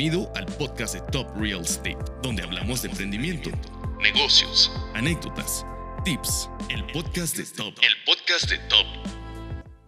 Bienvenido 0.00 0.32
al 0.34 0.46
podcast 0.56 0.94
de 0.94 1.02
Top 1.12 1.26
Real 1.36 1.60
Estate, 1.60 1.98
donde 2.22 2.42
hablamos 2.42 2.80
de 2.80 2.88
emprendimiento, 2.88 3.50
negocios, 4.02 4.72
anécdotas, 4.94 5.66
tips. 6.06 6.48
El 6.70 6.86
podcast 6.86 7.36
de 7.36 7.44
Top. 7.44 7.74
El 7.82 7.92
podcast 8.06 8.48
de 8.48 8.56
Top. 8.70 8.86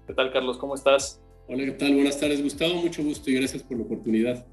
¿Qué 0.06 0.12
tal, 0.12 0.30
Carlos? 0.30 0.58
¿Cómo 0.58 0.74
estás? 0.74 1.18
Hola, 1.48 1.64
¿qué 1.64 1.70
tal? 1.70 1.94
Buenas 1.94 2.20
tardes, 2.20 2.42
Gustavo. 2.42 2.74
Mucho 2.74 3.02
gusto 3.02 3.30
y 3.30 3.36
gracias 3.36 3.62
por 3.62 3.78
la 3.78 3.84
oportunidad. 3.84 4.46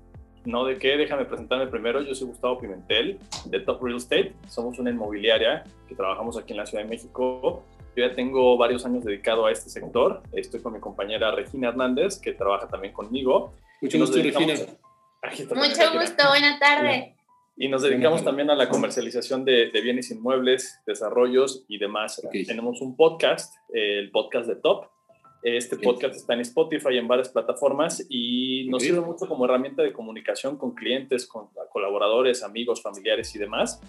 No, 0.45 0.63
de 0.63 0.77
qué, 0.77 0.95
déjame 0.95 1.25
presentarme 1.25 1.67
primero. 1.67 2.01
Yo 2.03 2.15
soy 2.15 2.27
Gustavo 2.27 2.57
Pimentel 2.57 3.19
de 3.43 3.59
Top 3.59 3.83
Real 3.83 3.97
Estate. 3.97 4.31
Somos 4.47 4.79
una 4.79 4.91
inmobiliaria 4.91 5.65
que 5.89 5.93
trabajamos 5.93 6.37
aquí 6.37 6.53
en 6.53 6.57
la 6.59 6.67
Ciudad 6.67 6.85
de 6.85 6.89
México. 6.89 7.65
Yo 7.97 8.07
ya 8.07 8.15
tengo 8.15 8.55
varios 8.55 8.85
años 8.85 9.03
dedicado 9.03 9.45
a 9.45 9.51
este 9.51 9.69
sector. 9.69 10.23
Estoy 10.31 10.61
con 10.61 10.71
mi 10.71 10.79
compañera 10.79 11.35
Regina 11.35 11.67
Hernández, 11.67 12.17
que 12.17 12.31
trabaja 12.31 12.69
también 12.69 12.93
conmigo. 12.93 13.51
Mucho 13.81 13.97
gusto, 13.99 14.19
Regina. 14.19 14.53
Mucho 15.55 15.99
gusto, 15.99 16.27
buena 16.29 16.57
tarde. 16.59 17.15
Y 17.57 17.67
nos 17.67 17.81
dedicamos 17.81 18.23
también 18.23 18.49
a 18.49 18.55
la 18.55 18.69
comercialización 18.69 19.43
de, 19.43 19.69
bienes 19.83 20.11
inmuebles, 20.11 20.79
desarrollos 20.85 21.65
y 21.67 21.77
demás. 21.77 22.21
Tenemos 22.31 22.79
un 22.81 22.95
podcast, 22.95 23.53
el 23.73 24.11
podcast 24.11 24.47
de 24.47 24.55
Top. 24.55 24.85
Este 25.43 25.77
podcast 25.77 26.15
está 26.15 26.33
en 26.33 26.41
Spotify 26.41 26.93
y 26.93 26.97
en 26.97 27.07
varias 27.07 27.29
plataformas 27.29 28.05
y 28.09 28.67
nos 28.69 28.83
sirve 28.83 29.01
mucho 29.01 29.27
como 29.27 29.45
herramienta 29.45 29.83
de 29.83 29.91
comunicación 29.91 30.57
con 30.57 30.73
clientes, 30.73 31.25
con 31.25 31.49
colaboradores, 31.71 32.43
amigos, 32.43 32.81
familiares 32.81 33.35
y 33.35 33.39
demás. 33.39 33.81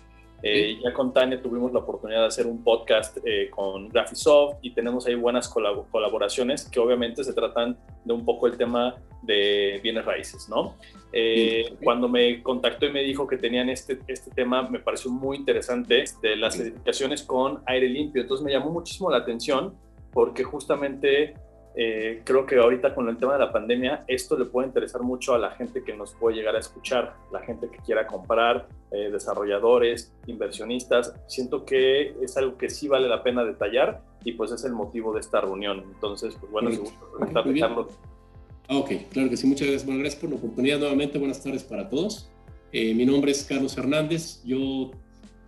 Eh, 0.42 0.78
ya 0.82 0.92
con 0.92 1.12
Tania 1.12 1.40
tuvimos 1.42 1.72
la 1.72 1.80
oportunidad 1.80 2.20
de 2.20 2.26
hacer 2.26 2.46
un 2.46 2.64
podcast 2.64 3.18
eh, 3.24 3.50
con 3.50 3.88
Graphisoft 3.88 4.56
y 4.62 4.72
tenemos 4.72 5.06
ahí 5.06 5.14
buenas 5.14 5.48
colaboraciones 5.48 6.68
que 6.68 6.80
obviamente 6.80 7.22
se 7.24 7.34
tratan 7.34 7.76
de 8.04 8.14
un 8.14 8.24
poco 8.24 8.46
el 8.46 8.56
tema 8.56 8.96
de 9.22 9.80
bienes 9.82 10.04
raíces, 10.04 10.48
¿no? 10.48 10.76
Eh, 11.12 11.74
cuando 11.82 12.08
me 12.08 12.42
contactó 12.42 12.86
y 12.86 12.92
me 12.92 13.02
dijo 13.02 13.26
que 13.26 13.36
tenían 13.36 13.68
este, 13.68 13.98
este 14.06 14.30
tema, 14.30 14.68
me 14.68 14.78
pareció 14.78 15.10
muy 15.10 15.36
interesante 15.36 16.04
de 16.22 16.36
las 16.36 16.56
certificaciones 16.56 17.22
con 17.22 17.62
aire 17.66 17.88
limpio. 17.88 18.22
Entonces 18.22 18.44
me 18.44 18.52
llamó 18.52 18.70
muchísimo 18.70 19.10
la 19.10 19.18
atención 19.18 19.74
porque 20.12 20.42
justamente 20.42 21.34
eh, 21.76 22.22
creo 22.24 22.46
que 22.46 22.56
ahorita 22.56 22.94
con 22.94 23.08
el 23.08 23.16
tema 23.16 23.34
de 23.34 23.40
la 23.40 23.52
pandemia, 23.52 24.04
esto 24.08 24.38
le 24.38 24.46
puede 24.46 24.68
interesar 24.68 25.02
mucho 25.02 25.34
a 25.34 25.38
la 25.38 25.50
gente 25.52 25.84
que 25.84 25.94
nos 25.94 26.14
puede 26.14 26.36
llegar 26.36 26.56
a 26.56 26.58
escuchar, 26.58 27.14
la 27.32 27.40
gente 27.40 27.68
que 27.70 27.78
quiera 27.78 28.06
comprar, 28.06 28.66
eh, 28.90 29.10
desarrolladores, 29.10 30.12
inversionistas. 30.26 31.14
Siento 31.26 31.64
que 31.64 32.14
es 32.22 32.36
algo 32.36 32.56
que 32.58 32.70
sí 32.70 32.88
vale 32.88 33.08
la 33.08 33.22
pena 33.22 33.44
detallar 33.44 34.02
y 34.24 34.32
pues 34.32 34.52
es 34.52 34.64
el 34.64 34.72
motivo 34.72 35.14
de 35.14 35.20
esta 35.20 35.40
reunión. 35.40 35.84
Entonces, 35.94 36.36
pues 36.38 36.50
bueno, 36.50 36.70
si 36.70 36.78
gusta 36.78 37.44
Carlos. 37.58 37.98
Ok, 38.68 38.90
claro 39.10 39.30
que 39.30 39.36
sí, 39.36 39.46
muchas 39.46 39.68
gracias. 39.68 39.84
Bueno, 39.84 40.00
gracias 40.00 40.20
por 40.20 40.30
la 40.30 40.36
oportunidad 40.36 40.78
nuevamente. 40.78 41.18
Buenas 41.18 41.42
tardes 41.42 41.64
para 41.64 41.88
todos. 41.88 42.30
Eh, 42.72 42.94
mi 42.94 43.04
nombre 43.04 43.32
es 43.32 43.44
Carlos 43.44 43.76
Hernández. 43.76 44.42
Yo 44.44 44.90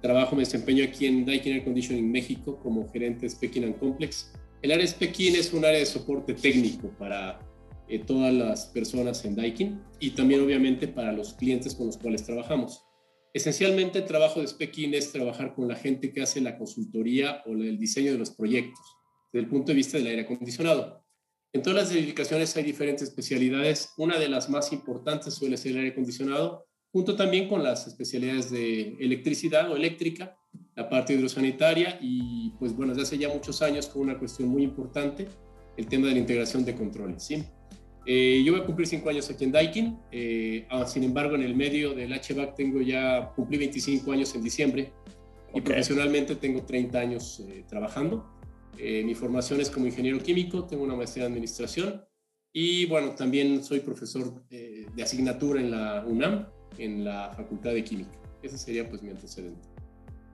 trabajo, 0.00 0.34
me 0.34 0.42
desempeño 0.42 0.84
aquí 0.84 1.06
en 1.06 1.24
Daikin 1.24 1.54
Air 1.54 1.64
Conditioning 1.64 2.10
México 2.10 2.58
como 2.62 2.88
gerente 2.90 3.22
de 3.22 3.30
Speaking 3.30 3.72
Complex. 3.74 4.32
El 4.60 4.72
área 4.72 4.86
Spekin 4.86 5.36
es 5.36 5.52
un 5.52 5.64
área 5.64 5.80
de 5.80 5.86
soporte 5.86 6.34
técnico 6.34 6.88
para 6.98 7.40
eh, 7.88 7.98
todas 7.98 8.32
las 8.32 8.66
personas 8.66 9.24
en 9.24 9.34
Daikin 9.34 9.80
y 9.98 10.10
también 10.10 10.40
obviamente 10.40 10.86
para 10.86 11.12
los 11.12 11.34
clientes 11.34 11.74
con 11.74 11.86
los 11.86 11.96
cuales 11.96 12.24
trabajamos. 12.24 12.84
Esencialmente 13.34 14.00
el 14.00 14.04
trabajo 14.04 14.40
de 14.40 14.46
Spekin 14.46 14.92
es 14.94 15.10
trabajar 15.10 15.54
con 15.54 15.66
la 15.66 15.76
gente 15.76 16.12
que 16.12 16.20
hace 16.20 16.40
la 16.40 16.58
consultoría 16.58 17.42
o 17.46 17.52
el 17.52 17.78
diseño 17.78 18.12
de 18.12 18.18
los 18.18 18.30
proyectos 18.30 18.84
desde 19.32 19.44
el 19.44 19.50
punto 19.50 19.68
de 19.68 19.76
vista 19.76 19.96
del 19.96 20.08
aire 20.08 20.22
acondicionado. 20.22 21.02
En 21.54 21.62
todas 21.62 21.84
las 21.84 21.92
edificaciones 21.92 22.54
hay 22.56 22.64
diferentes 22.64 23.08
especialidades. 23.08 23.92
Una 23.96 24.18
de 24.18 24.28
las 24.28 24.50
más 24.50 24.72
importantes 24.72 25.34
suele 25.34 25.56
ser 25.56 25.72
el 25.72 25.78
aire 25.78 25.90
acondicionado, 25.92 26.66
junto 26.92 27.16
también 27.16 27.48
con 27.48 27.62
las 27.62 27.86
especialidades 27.86 28.50
de 28.50 28.96
electricidad 29.00 29.70
o 29.70 29.76
eléctrica, 29.76 30.36
la 30.76 30.90
parte 30.90 31.14
hidrosanitaria 31.14 31.98
y 32.02 32.50
pues 32.58 32.76
bueno, 32.76 32.92
desde 32.92 33.02
hace 33.02 33.18
ya 33.18 33.28
muchos 33.28 33.62
años 33.62 33.86
con 33.86 34.02
una 34.02 34.18
cuestión 34.18 34.50
muy 34.50 34.62
importante, 34.62 35.26
el 35.78 35.86
tema 35.86 36.08
de 36.08 36.14
la 36.14 36.20
integración 36.20 36.66
de 36.66 36.74
controles. 36.74 37.22
¿sí? 37.22 37.42
Eh, 38.04 38.42
yo 38.44 38.52
voy 38.52 38.62
a 38.62 38.64
cumplir 38.64 38.88
cinco 38.88 39.10
años 39.10 39.30
aquí 39.30 39.44
en 39.44 39.52
Daikin, 39.52 39.98
eh, 40.10 40.66
ah, 40.70 40.86
sin 40.86 41.04
embargo 41.04 41.36
en 41.36 41.42
el 41.42 41.54
medio 41.54 41.94
del 41.94 42.12
HVAC 42.12 42.56
tengo 42.56 42.80
ya, 42.80 43.32
cumplí 43.36 43.58
25 43.58 44.10
años 44.10 44.34
en 44.34 44.42
diciembre 44.42 44.92
y 45.54 45.60
profesionalmente 45.60 46.34
tengo 46.34 46.64
30 46.64 46.98
años 46.98 47.44
eh, 47.48 47.64
trabajando. 47.68 48.28
mi 48.76 49.14
formación 49.14 49.60
es 49.60 49.70
como 49.70 49.86
ingeniero 49.86 50.18
químico, 50.18 50.64
tengo 50.64 50.82
una 50.82 50.96
maestría 50.96 51.26
en 51.26 51.32
administración 51.32 52.04
y 52.52 52.86
bueno, 52.86 53.14
también 53.14 53.62
soy 53.62 53.80
profesor 53.80 54.42
de 54.48 55.02
asignatura 55.02 55.60
en 55.60 55.70
la 55.70 56.04
UNAM 56.04 56.46
en 56.78 57.04
la 57.04 57.32
Facultad 57.36 57.72
de 57.72 57.84
Química. 57.84 58.18
Ese 58.42 58.58
sería 58.58 58.88
pues 58.88 59.02
mi 59.02 59.10
antecedente. 59.10 59.68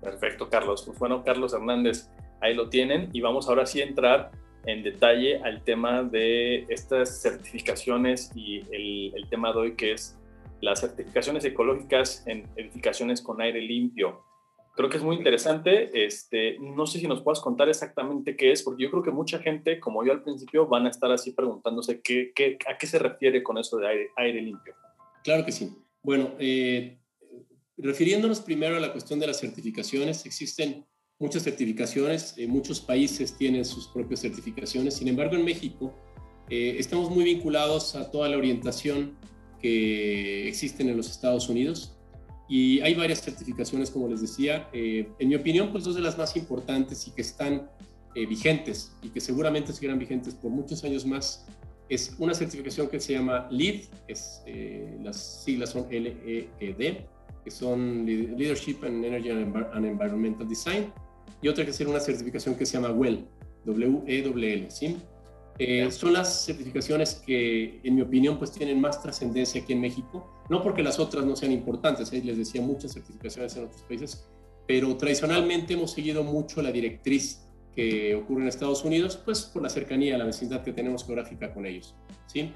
Perfecto, 0.00 0.48
Carlos. 0.48 0.84
Pues 0.86 0.98
bueno, 0.98 1.22
Carlos 1.24 1.52
Hernández, 1.52 2.08
ahí 2.40 2.54
lo 2.54 2.68
tienen 2.68 3.10
y 3.12 3.20
vamos 3.20 3.48
ahora 3.48 3.66
sí 3.66 3.80
a 3.80 3.84
entrar 3.84 4.30
en 4.68 4.82
detalle 4.82 5.40
al 5.42 5.64
tema 5.64 6.02
de 6.02 6.66
estas 6.68 7.22
certificaciones 7.22 8.30
y 8.34 8.60
el, 8.70 9.12
el 9.16 9.28
tema 9.30 9.50
de 9.50 9.58
hoy 9.58 9.76
que 9.76 9.92
es 9.92 10.16
las 10.60 10.80
certificaciones 10.80 11.42
ecológicas 11.44 12.22
en 12.26 12.46
edificaciones 12.54 13.22
con 13.22 13.40
aire 13.40 13.62
limpio. 13.62 14.22
Creo 14.76 14.90
que 14.90 14.98
es 14.98 15.02
muy 15.02 15.16
interesante. 15.16 16.04
Este, 16.04 16.58
no 16.58 16.86
sé 16.86 17.00
si 17.00 17.08
nos 17.08 17.22
puedas 17.22 17.40
contar 17.40 17.68
exactamente 17.68 18.36
qué 18.36 18.52
es, 18.52 18.62
porque 18.62 18.82
yo 18.82 18.90
creo 18.90 19.02
que 19.02 19.10
mucha 19.10 19.38
gente, 19.38 19.80
como 19.80 20.04
yo 20.04 20.12
al 20.12 20.22
principio, 20.22 20.66
van 20.66 20.86
a 20.86 20.90
estar 20.90 21.10
así 21.10 21.32
preguntándose 21.32 22.00
qué, 22.02 22.32
qué, 22.34 22.58
a 22.68 22.76
qué 22.76 22.86
se 22.86 22.98
refiere 22.98 23.42
con 23.42 23.56
eso 23.56 23.78
de 23.78 23.88
aire, 23.88 24.10
aire 24.16 24.42
limpio. 24.42 24.74
Claro 25.24 25.46
que 25.46 25.52
sí. 25.52 25.72
Bueno, 26.02 26.32
eh, 26.38 26.98
refiriéndonos 27.78 28.40
primero 28.40 28.76
a 28.76 28.80
la 28.80 28.92
cuestión 28.92 29.18
de 29.18 29.28
las 29.28 29.40
certificaciones, 29.40 30.26
existen 30.26 30.84
muchas 31.18 31.42
certificaciones, 31.42 32.34
eh, 32.36 32.46
muchos 32.46 32.80
países 32.80 33.36
tienen 33.36 33.64
sus 33.64 33.88
propias 33.88 34.20
certificaciones, 34.20 34.94
sin 34.94 35.08
embargo 35.08 35.34
en 35.36 35.44
México 35.44 35.94
eh, 36.48 36.76
estamos 36.78 37.10
muy 37.10 37.24
vinculados 37.24 37.94
a 37.94 38.10
toda 38.10 38.28
la 38.28 38.36
orientación 38.36 39.16
que 39.60 40.48
existen 40.48 40.88
en 40.88 40.96
los 40.96 41.10
Estados 41.10 41.48
Unidos 41.48 41.96
y 42.48 42.80
hay 42.80 42.94
varias 42.94 43.20
certificaciones, 43.20 43.90
como 43.90 44.08
les 44.08 44.22
decía, 44.22 44.70
en 44.72 45.28
mi 45.28 45.34
opinión, 45.34 45.70
pues 45.70 45.84
dos 45.84 45.96
de 45.96 46.00
las 46.00 46.16
más 46.16 46.34
importantes 46.34 47.06
y 47.06 47.10
que 47.10 47.20
están 47.20 47.68
vigentes 48.14 48.92
y 49.02 49.10
que 49.10 49.20
seguramente 49.20 49.72
seguirán 49.74 49.98
vigentes 49.98 50.32
por 50.32 50.50
muchos 50.50 50.82
años 50.82 51.04
más 51.04 51.44
es 51.88 52.14
una 52.18 52.34
certificación 52.34 52.88
que 52.88 53.00
se 53.00 53.14
llama 53.14 53.48
LEED, 53.50 53.84
es, 54.08 54.42
eh, 54.46 54.98
las 55.02 55.44
siglas 55.44 55.70
son 55.70 55.86
LEED, 55.90 56.96
que 57.44 57.50
son 57.50 58.04
Leadership 58.04 58.78
in 58.86 59.04
Energy 59.04 59.30
and 59.30 59.84
Environmental 59.86 60.46
Design, 60.46 60.92
y 61.43 61.49
otra 61.49 61.65
que 61.65 61.71
es 61.71 61.81
una 61.81 62.00
certificación 62.00 62.55
que 62.55 62.66
se 62.66 62.75
llama 62.75 62.91
WELL, 62.91 63.27
W-E-W-L, 63.65 64.71
¿sí? 64.71 64.97
Eh, 65.59 65.91
son 65.91 66.12
las 66.12 66.44
certificaciones 66.44 67.15
que, 67.27 67.81
en 67.83 67.97
mi 67.97 68.03
opinión, 68.03 68.39
pues 68.39 68.53
tienen 68.53 68.81
más 68.81 69.03
trascendencia 69.03 69.61
aquí 69.61 69.72
en 69.72 69.81
México, 69.81 70.31
no 70.49 70.62
porque 70.62 70.83
las 70.83 71.00
otras 71.00 71.25
no 71.25 71.34
sean 71.34 71.50
importantes, 71.53 72.12
ahí 72.12 72.21
les 72.22 72.39
decía 72.39 72.62
muchas 72.62 72.93
certificaciones 72.93 73.56
en 73.56 73.65
otros 73.65 73.83
países, 73.83 74.28
pero 74.69 74.97
tradicionalmente 74.97 75.75
hemos 75.75 75.93
seguido 75.93 76.22
mucho 76.22 76.62
la 76.62 76.71
directriz 76.71 77.41
que 77.75 78.15
ocurre 78.15 78.43
en 78.43 78.49
Estados 78.49 78.84
Unidos, 78.84 79.16
pues 79.25 79.43
por 79.43 79.62
la 79.62 79.69
cercanía, 79.69 80.16
la 80.16 80.25
vecindad 80.25 80.62
que 80.62 80.72
tenemos 80.72 81.05
geográfica 81.05 81.53
con 81.53 81.66
ellos. 81.66 81.97
¿sí? 82.27 82.53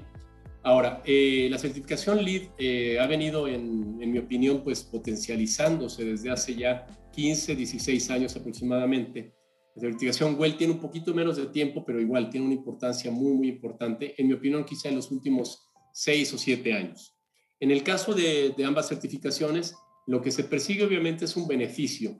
Ahora, 0.63 1.01
eh, 1.05 1.47
la 1.51 1.57
certificación 1.57 2.23
LEED 2.23 2.43
eh, 2.57 2.97
ha 2.99 3.07
venido, 3.07 3.47
en, 3.47 3.97
en, 4.01 4.11
mi 4.11 4.17
opinión, 4.17 4.63
pues 4.63 4.81
potencializándose 4.83 6.05
desde 6.05 6.29
hace 6.31 6.55
ya 6.55 6.87
15, 7.13 7.55
16 7.55 8.09
años 8.09 8.35
aproximadamente. 8.35 9.33
La 9.75 9.81
certificación 9.81 10.35
WELL 10.37 10.57
tiene 10.57 10.73
un 10.73 10.79
poquito 10.79 11.13
menos 11.13 11.37
de 11.37 11.47
tiempo, 11.47 11.83
pero 11.85 12.01
igual 12.01 12.29
tiene 12.29 12.45
una 12.45 12.55
importancia 12.55 13.09
muy, 13.11 13.33
muy 13.33 13.47
importante, 13.47 14.13
en 14.17 14.27
mi 14.27 14.33
opinión, 14.33 14.65
quizá 14.65 14.89
en 14.89 14.95
los 14.95 15.09
últimos 15.11 15.71
6 15.93 16.33
o 16.33 16.37
7 16.37 16.73
años. 16.73 17.15
En 17.59 17.71
el 17.71 17.83
caso 17.83 18.13
de, 18.13 18.53
de 18.55 18.65
ambas 18.65 18.89
certificaciones, 18.89 19.75
lo 20.05 20.21
que 20.21 20.31
se 20.31 20.43
persigue 20.43 20.83
obviamente 20.83 21.25
es 21.25 21.37
un 21.37 21.47
beneficio 21.47 22.17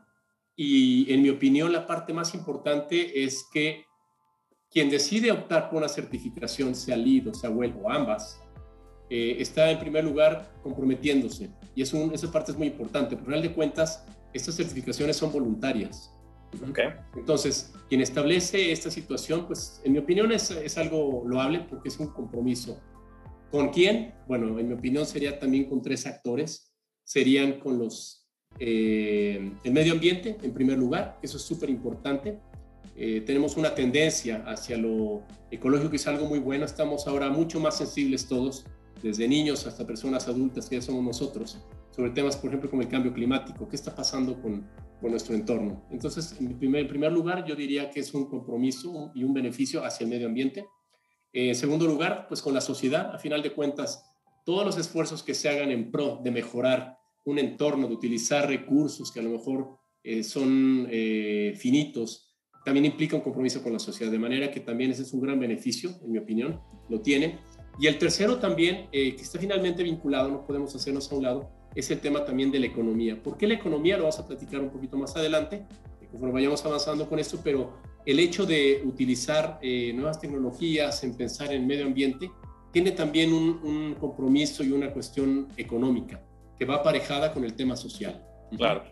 y 0.56 1.12
en 1.12 1.22
mi 1.22 1.30
opinión, 1.30 1.72
la 1.72 1.88
parte 1.88 2.14
más 2.14 2.36
importante 2.36 3.24
es 3.24 3.48
que 3.52 3.86
quien 4.70 4.90
decide 4.90 5.32
optar 5.32 5.70
por 5.70 5.80
una 5.80 5.88
certificación, 5.88 6.76
sea 6.76 6.98
LEED 6.98 7.30
o 7.30 7.34
sea 7.34 7.50
WELL 7.50 7.76
o 7.82 7.90
ambas, 7.90 8.40
eh, 9.16 9.36
está 9.40 9.70
en 9.70 9.78
primer 9.80 10.04
lugar 10.04 10.52
comprometiéndose. 10.64 11.48
Y 11.76 11.84
eso, 11.84 12.12
esa 12.12 12.32
parte 12.32 12.52
es 12.52 12.58
muy 12.58 12.66
importante. 12.66 13.16
Por 13.16 13.26
final 13.26 13.44
de 13.44 13.54
cuentas, 13.54 14.04
estas 14.34 14.56
certificaciones 14.56 15.18
son 15.18 15.32
voluntarias. 15.32 16.12
Okay. 16.68 16.88
Entonces, 17.16 17.72
quien 17.90 18.02
establece 18.02 18.72
esta 18.72 18.90
situación, 18.90 19.46
pues 19.46 19.80
en 19.84 19.92
mi 19.92 20.00
opinión 20.00 20.32
es, 20.32 20.50
es 20.50 20.80
algo 20.80 21.24
loable 21.28 21.60
porque 21.70 21.90
es 21.90 22.00
un 22.00 22.08
compromiso. 22.08 22.82
¿Con 23.52 23.70
quién? 23.70 24.16
Bueno, 24.28 24.58
en 24.58 24.68
mi 24.68 24.74
opinión 24.74 25.06
sería 25.06 25.38
también 25.38 25.66
con 25.66 25.84
tres 25.84 26.08
actores. 26.08 26.74
Serían 27.04 27.60
con 27.60 27.78
los 27.78 28.28
eh, 28.58 29.52
el 29.64 29.74
medio 29.74 29.94
ambiente, 29.94 30.38
en 30.42 30.54
primer 30.56 30.80
lugar, 30.80 31.20
eso 31.22 31.38
es 31.38 31.44
súper 31.44 31.70
importante. 31.70 32.40
Eh, 32.96 33.22
tenemos 33.22 33.58
una 33.58 33.76
tendencia 33.76 34.44
hacia 34.48 34.76
lo 34.76 35.22
ecológico 35.52 35.92
que 35.92 35.98
es 35.98 36.08
algo 36.08 36.26
muy 36.26 36.40
bueno. 36.40 36.66
Estamos 36.66 37.06
ahora 37.06 37.30
mucho 37.30 37.60
más 37.60 37.78
sensibles 37.78 38.28
todos 38.28 38.66
desde 39.04 39.28
niños 39.28 39.68
hasta 39.68 39.86
personas 39.86 40.28
adultas 40.28 40.70
que 40.70 40.78
ya 40.78 40.82
somos 40.82 41.04
nosotros, 41.04 41.60
sobre 41.92 42.12
temas, 42.12 42.38
por 42.38 42.50
ejemplo, 42.50 42.70
como 42.70 42.82
el 42.82 42.88
cambio 42.88 43.14
climático, 43.14 43.68
qué 43.68 43.76
está 43.76 43.94
pasando 43.94 44.42
con, 44.42 44.68
con 45.00 45.12
nuestro 45.12 45.36
entorno. 45.36 45.86
Entonces, 45.92 46.36
en 46.40 46.58
primer, 46.58 46.88
primer, 46.88 47.12
lugar, 47.12 47.46
yo 47.46 47.56
diría 47.56 47.92
que 47.92 48.00
es 48.00 48.14
un 48.14 48.30
compromiso 48.30 49.12
y 49.14 49.24
un 49.24 49.34
beneficio 49.34 49.84
hacia 49.86 50.06
el 50.06 50.10
medio 50.10 50.28
ambiente. 50.28 50.66
en 51.34 51.54
segundo 51.54 51.86
lugar, 51.86 52.26
pues 52.28 52.42
con 52.42 52.54
la 52.54 52.62
sociedad, 52.62 53.14
a 53.14 53.20
final 53.20 53.44
de 53.44 53.54
cuentas, 53.54 54.10
todos 54.46 54.66
los 54.66 54.78
esfuerzos 54.78 55.22
que 55.22 55.34
se 55.34 55.50
hagan 55.50 55.72
en 55.72 55.92
pro 55.92 56.20
de 56.24 56.32
mejorar 56.32 56.98
un 57.26 57.40
entorno, 57.40 57.88
de 57.88 57.94
utilizar 57.94 58.48
recursos 58.48 59.12
que 59.12 59.20
a 59.20 59.24
lo 59.24 59.30
mejor 59.30 59.78
eh, 60.04 60.24
son 60.24 60.88
eh, 60.90 61.54
finitos, 61.58 62.34
también 62.66 62.86
implica 62.86 63.16
un 63.16 63.22
compromiso 63.22 63.62
con 63.62 63.74
la 63.74 63.80
sociedad, 63.80 64.12
de 64.12 64.20
manera 64.20 64.52
que 64.52 64.60
también 64.60 64.92
ese 64.92 65.04
es 65.04 65.14
un 65.14 65.22
gran 65.22 65.40
beneficio, 65.40 65.92
en 66.04 66.12
mi 66.12 66.18
opinión, 66.18 66.62
lo 66.90 67.02
tiene. 67.02 67.40
Y 67.80 67.88
el 67.88 67.98
tercero 67.98 68.38
también, 68.38 68.88
eh, 68.92 69.16
que 69.16 69.22
está 69.22 69.40
finalmente 69.40 69.84
vinculado, 69.84 70.30
no 70.30 70.46
podemos 70.46 70.76
hacernos 70.76 71.12
a 71.12 71.16
un 71.16 71.24
lado, 71.24 71.50
es 71.76 71.90
el 71.90 72.00
tema 72.00 72.24
también 72.24 72.52
de 72.52 72.60
la 72.60 72.68
economía. 72.68 73.22
¿Por 73.22 73.38
qué 73.38 73.48
la 73.48 73.56
economía? 73.56 73.98
Lo 73.98 74.04
vamos 74.04 74.20
a 74.20 74.28
platicar 74.28 74.62
un 74.62 74.70
poquito 74.70 74.98
más 74.98 75.16
adelante, 75.16 75.66
conforme 76.12 76.34
vayamos 76.36 76.64
avanzando 76.64 77.10
con 77.10 77.18
esto, 77.18 77.40
pero 77.44 77.74
el 78.06 78.20
hecho 78.20 78.46
de 78.46 78.84
utilizar 78.86 79.60
nuevas 79.96 80.20
tecnologías, 80.20 81.04
en 81.04 81.18
pensar 81.18 81.52
en 81.52 81.66
medio 81.66 81.86
ambiente, 81.86 82.30
tiene 82.72 82.92
también 82.92 83.34
un, 83.34 83.60
un 83.64 83.96
compromiso 83.96 84.64
y 84.64 84.72
una 84.72 84.92
cuestión 84.92 85.48
económica 85.58 86.22
que 86.58 86.66
va 86.66 86.76
aparejada 86.76 87.34
con 87.34 87.44
el 87.44 87.56
tema 87.56 87.76
social. 87.76 88.24
Claro. 88.56 88.84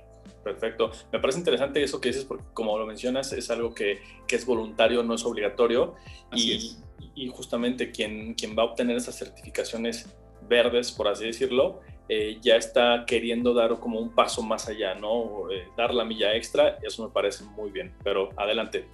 Perfecto. 0.44 0.92
Me 1.12 1.19
parece 1.19 1.39
interesante 1.39 1.83
eso 1.83 2.01
que 2.01 2.10
dices 2.10 2.25
porque 2.25 2.45
como 2.54 2.78
lo 2.78 2.86
mencionas 2.86 3.31
es 3.33 3.50
algo 3.51 3.74
que, 3.74 4.00
que 4.28 4.36
es 4.36 4.45
voluntario, 4.45 5.04
no 5.04 5.13
es 5.13 5.24
obligatorio 5.24 5.95
y, 6.36 6.78
y, 7.15 7.27
justamente 7.27 7.92
quien, 7.92 8.33
quien 8.33 8.56
va 8.57 8.63
a 8.63 8.65
obtener 8.68 8.98
esas 8.98 9.18
certificaciones 9.18 10.07
verdes, 10.48 10.92
por 10.92 11.07
así 11.07 11.25
decirlo, 11.25 11.81
eh, 12.09 12.38
ya 12.42 12.56
está 12.56 13.06
queriendo 13.07 13.53
dar 13.53 13.80
como 13.80 14.00
un 14.00 14.13
paso 14.13 14.42
más 14.44 14.68
allá, 14.68 14.95
¿no? 14.95 15.50
Eh, 15.51 15.63
dar 15.77 15.94
la 15.94 16.03
milla 16.03 16.36
extra, 16.36 16.77
eso 16.81 17.06
me 17.07 17.13
parece 17.13 17.44
muy 17.44 17.71
bien, 17.71 17.94
pero 18.03 18.30
adelante. 18.38 18.86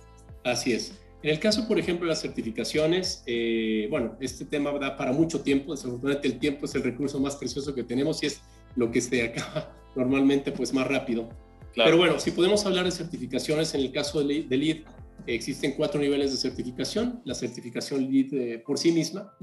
Así 0.44 0.74
es. 0.74 1.02
En 1.24 1.32
el 1.32 1.40
caso, 1.40 1.68
por 1.68 1.80
ejemplo, 1.80 2.06
de 2.06 2.10
las 2.12 2.22
certificaciones, 2.22 3.24
eh, 3.26 3.88
bueno, 3.90 4.16
este 4.20 4.46
tema 4.46 4.72
da 4.74 4.96
para 4.96 5.12
mucho 5.12 5.42
tiempo, 5.42 5.72
desafortunadamente 5.72 6.28
el 6.28 6.40
tiempo 6.40 6.66
es 6.66 6.76
el 6.76 6.84
recurso 6.84 7.20
más 7.20 7.36
precioso 7.36 7.74
que 7.74 7.84
tenemos 7.84 8.22
y 8.22 8.28
es 8.28 8.42
lo 8.76 8.92
que 8.92 9.02
se 9.02 9.24
acaba 9.24 9.76
normalmente 9.96 10.52
pues 10.52 10.74
más 10.74 10.88
rápido. 10.88 11.28
Pero 11.76 11.98
bueno, 11.98 12.20
si 12.20 12.32
podemos 12.32 12.66
hablar 12.66 12.86
de 12.86 12.92
certificaciones, 12.92 13.74
en 13.76 13.82
el 13.82 13.92
caso 13.92 14.24
de 14.24 14.46
LEED 14.50 14.84
existen 15.26 15.74
cuatro 15.74 16.00
niveles 16.00 16.32
de 16.32 16.38
certificación. 16.38 17.22
La 17.26 17.36
certificación 17.36 18.12
LEED 18.12 18.34
eh, 18.34 18.60
por 18.60 18.78
sí 18.78 18.92
misma, 18.92 19.34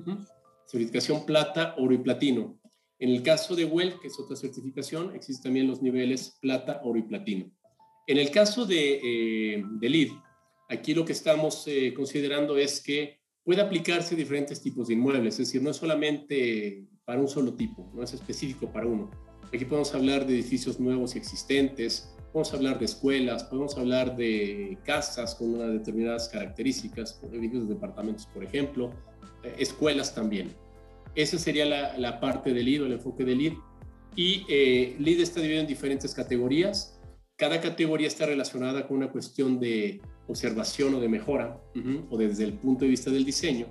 certificación 0.67 1.27
plata, 1.27 1.75
oro 1.79 1.95
y 1.95 1.99
platino. 1.99 2.59
En 2.99 3.11
el 3.11 3.23
caso 3.23 3.57
de 3.57 3.65
WELL, 3.65 3.99
que 4.01 4.09
es 4.09 4.19
otra 4.19 4.37
certificación, 4.37 5.15
existen 5.15 5.45
también 5.45 5.67
los 5.67 5.83
niveles 5.83 6.39
plata, 6.41 6.81
oro 6.85 6.99
y 6.99 7.03
platino. 7.03 7.51
En 8.07 8.19
el 8.19 8.31
caso 8.31 8.67
de, 8.67 9.01
eh, 9.03 9.65
de 9.81 9.89
LEED, 9.89 10.11
aquí 10.69 10.95
lo 10.95 11.05
que 11.05 11.13
estamos 11.13 11.65
eh, 11.67 11.93
considerando 11.95 12.57
es 12.57 12.81
que 12.81 13.19
puede 13.43 13.61
aplicarse 13.61 14.15
a 14.15 14.19
diferentes 14.19 14.63
tipos 14.63 14.89
de 14.89 14.95
inmuebles, 14.95 15.35
es 15.35 15.49
decir, 15.49 15.63
no 15.63 15.71
es 15.71 15.77
solamente 15.77 16.87
para 17.05 17.21
un 17.21 17.29
solo 17.29 17.55
tipo, 17.55 17.91
no 17.95 18.03
es 18.03 18.15
específico 18.15 18.73
para 18.73 18.87
uno. 18.87 19.11
Aquí 19.53 19.65
podemos 19.65 19.95
hablar 19.95 20.27
de 20.27 20.35
edificios 20.35 20.81
nuevos 20.81 21.15
y 21.15 21.19
existentes, 21.19 22.14
podemos 22.35 22.53
hablar 22.53 22.81
de 22.81 22.85
escuelas, 22.87 23.45
podemos 23.45 23.79
hablar 23.79 24.17
de 24.17 24.77
casas 24.85 25.37
con 25.37 25.55
unas 25.55 25.73
determinadas 25.73 26.29
características, 26.29 27.21
edificios 27.33 27.69
de 27.69 27.75
departamentos, 27.75 28.27
por 28.27 28.43
ejemplo, 28.43 28.91
eh, 29.45 29.55
escuelas 29.59 30.17
también. 30.17 30.53
Esa 31.15 31.39
sería 31.39 31.65
la, 31.97 32.19
parte 32.19 32.53
del 32.53 32.65
LEED 32.65 32.83
o 32.83 32.87
el 32.87 32.93
enfoque 32.95 33.25
del 33.25 33.39
LEED. 33.39 33.53
Y 34.17 34.45
eh, 34.49 34.97
LEED 34.99 35.21
está 35.21 35.41
dividido 35.41 35.61
en 35.61 35.69
diferentes 35.69 36.13
categorías. 36.13 36.99
Cada 37.37 37.61
categoría 37.61 38.09
está 38.09 38.27
relacionada 38.27 38.89
con 38.89 38.97
una 38.97 39.13
cuestión 39.13 39.61
de 39.61 40.01
observación 40.27 40.93
o 40.95 41.01
de 41.01 41.09
mejora, 41.09 41.61
o 42.11 42.19
desde 42.19 42.43
el 42.43 42.55
punto 42.55 42.85
de 42.85 42.91
vista 42.91 43.13
del 43.13 43.25
diseño 43.25 43.67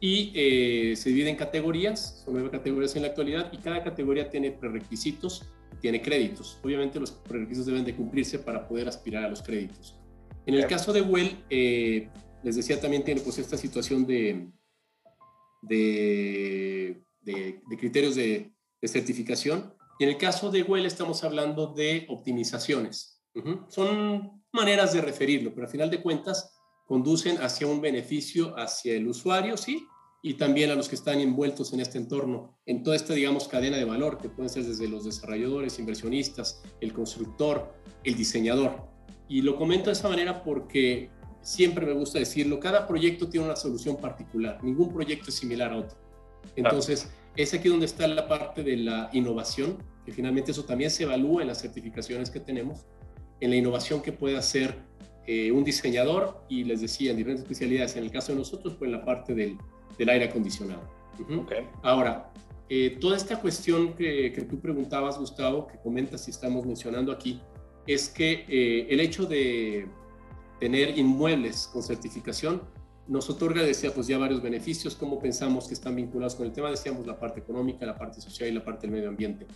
y 0.00 0.32
eh, 0.34 0.96
se 0.96 1.10
divide 1.10 1.30
en 1.30 1.36
categorías, 1.36 2.22
son 2.24 2.34
nueve 2.34 2.50
categorías 2.50 2.96
en 2.96 3.02
la 3.02 3.08
actualidad 3.08 3.52
y 3.52 3.58
cada 3.58 3.84
categoría 3.84 4.28
tiene 4.30 4.50
prerequisitos, 4.50 5.44
tiene 5.82 6.00
créditos. 6.00 6.58
Obviamente 6.62 6.98
los 7.00 7.10
prerequisitos 7.10 7.66
deben 7.66 7.84
de 7.84 7.94
cumplirse 7.94 8.38
para 8.38 8.66
poder 8.66 8.88
aspirar 8.88 9.24
a 9.24 9.28
los 9.28 9.42
créditos. 9.42 9.98
En 10.46 10.54
el 10.54 10.66
caso 10.66 10.92
de 10.92 11.02
Well, 11.02 11.44
eh, 11.50 12.08
les 12.42 12.56
decía, 12.56 12.80
también 12.80 13.04
tiene 13.04 13.20
pues 13.20 13.38
esta 13.38 13.58
situación 13.58 14.06
de, 14.06 14.48
de, 15.60 17.02
de, 17.20 17.60
criterios 17.76 18.14
de, 18.14 18.54
certificación. 18.84 19.74
Y 19.98 20.04
en 20.04 20.10
el 20.10 20.18
caso 20.18 20.50
de 20.50 20.62
Well 20.62 20.86
estamos 20.86 21.22
hablando 21.24 21.74
de 21.74 22.06
optimizaciones. 22.08 23.20
Son 23.68 24.42
maneras 24.52 24.92
de 24.92 25.00
referirlo, 25.00 25.52
pero 25.54 25.66
al 25.66 25.72
final 25.72 25.90
de 25.90 26.02
cuentas 26.02 26.54
conducen 26.86 27.38
hacia 27.38 27.66
un 27.66 27.80
beneficio 27.80 28.54
hacia 28.58 28.94
el 28.94 29.08
usuario, 29.08 29.56
sí, 29.56 29.86
y 30.24 30.34
también 30.34 30.70
a 30.70 30.76
los 30.76 30.88
que 30.88 30.94
están 30.94 31.18
envueltos 31.18 31.72
en 31.72 31.80
este 31.80 31.98
entorno, 31.98 32.56
en 32.64 32.84
toda 32.84 32.94
esta, 32.94 33.12
digamos, 33.12 33.48
cadena 33.48 33.76
de 33.76 33.84
valor, 33.84 34.18
que 34.18 34.28
pueden 34.28 34.48
ser 34.48 34.64
desde 34.64 34.88
los 34.88 35.04
desarrolladores, 35.04 35.80
inversionistas, 35.80 36.62
el 36.80 36.92
constructor, 36.92 37.74
el 38.04 38.14
diseñador. 38.14 38.88
Y 39.28 39.42
lo 39.42 39.56
comento 39.56 39.86
de 39.86 39.94
esa 39.94 40.08
manera 40.08 40.44
porque 40.44 41.10
siempre 41.40 41.84
me 41.84 41.92
gusta 41.92 42.20
decirlo, 42.20 42.60
cada 42.60 42.86
proyecto 42.86 43.28
tiene 43.28 43.46
una 43.46 43.56
solución 43.56 43.96
particular, 43.96 44.62
ningún 44.62 44.92
proyecto 44.92 45.30
es 45.30 45.34
similar 45.34 45.72
a 45.72 45.78
otro. 45.78 45.98
Entonces, 46.54 47.08
es 47.34 47.52
aquí 47.52 47.68
donde 47.68 47.86
está 47.86 48.06
la 48.06 48.28
parte 48.28 48.62
de 48.62 48.76
la 48.76 49.10
innovación, 49.12 49.82
que 50.06 50.12
finalmente 50.12 50.52
eso 50.52 50.64
también 50.64 50.90
se 50.92 51.02
evalúa 51.02 51.42
en 51.42 51.48
las 51.48 51.60
certificaciones 51.60 52.30
que 52.30 52.38
tenemos, 52.38 52.86
en 53.40 53.50
la 53.50 53.56
innovación 53.56 54.00
que 54.00 54.12
puede 54.12 54.36
hacer 54.36 54.78
eh, 55.26 55.50
un 55.52 55.64
diseñador 55.64 56.44
y 56.48 56.64
les 56.64 56.80
decía 56.80 57.10
en 57.10 57.16
diferentes 57.16 57.44
especialidades, 57.44 57.96
en 57.96 58.04
el 58.04 58.10
caso 58.10 58.32
de 58.32 58.38
nosotros, 58.38 58.74
pues 58.78 58.88
en 58.88 58.92
la 58.92 59.04
parte 59.04 59.34
del 59.34 59.56
del 59.98 60.08
aire 60.08 60.26
acondicionado. 60.26 60.82
Ahora, 61.82 62.32
eh, 62.68 62.96
toda 63.00 63.16
esta 63.16 63.40
cuestión 63.40 63.94
que, 63.94 64.32
que, 64.32 64.42
tú 64.42 64.58
preguntabas, 64.58 65.18
Gustavo, 65.18 65.66
que 65.66 65.78
comentas 65.78 66.26
y 66.28 66.30
estamos 66.30 66.64
mencionando 66.64 67.12
aquí, 67.12 67.40
es 67.86 68.08
que 68.08 68.44
eh, 68.48 68.86
el 68.88 69.00
hecho 69.00 69.26
de 69.26 69.86
tener 70.58 70.96
inmuebles 70.98 71.68
con 71.72 71.82
certificación 71.82 72.62
nos 73.08 73.28
otorga, 73.28 73.62
decía, 73.62 73.92
pues 73.92 74.06
ya 74.06 74.16
varios 74.16 74.40
beneficios, 74.40 74.94
como 74.94 75.18
pensamos 75.18 75.66
que 75.66 75.74
están 75.74 75.96
vinculados 75.96 76.34
con 76.34 76.46
el 76.46 76.52
tema, 76.52 76.70
decíamos 76.70 77.06
la 77.06 77.18
parte 77.18 77.40
económica, 77.40 77.84
la 77.84 77.98
parte 77.98 78.20
social 78.20 78.48
y 78.48 78.52
la 78.52 78.64
parte 78.64 78.86
del 78.86 78.92
medio 78.96 79.08
ambiente, 79.08 79.46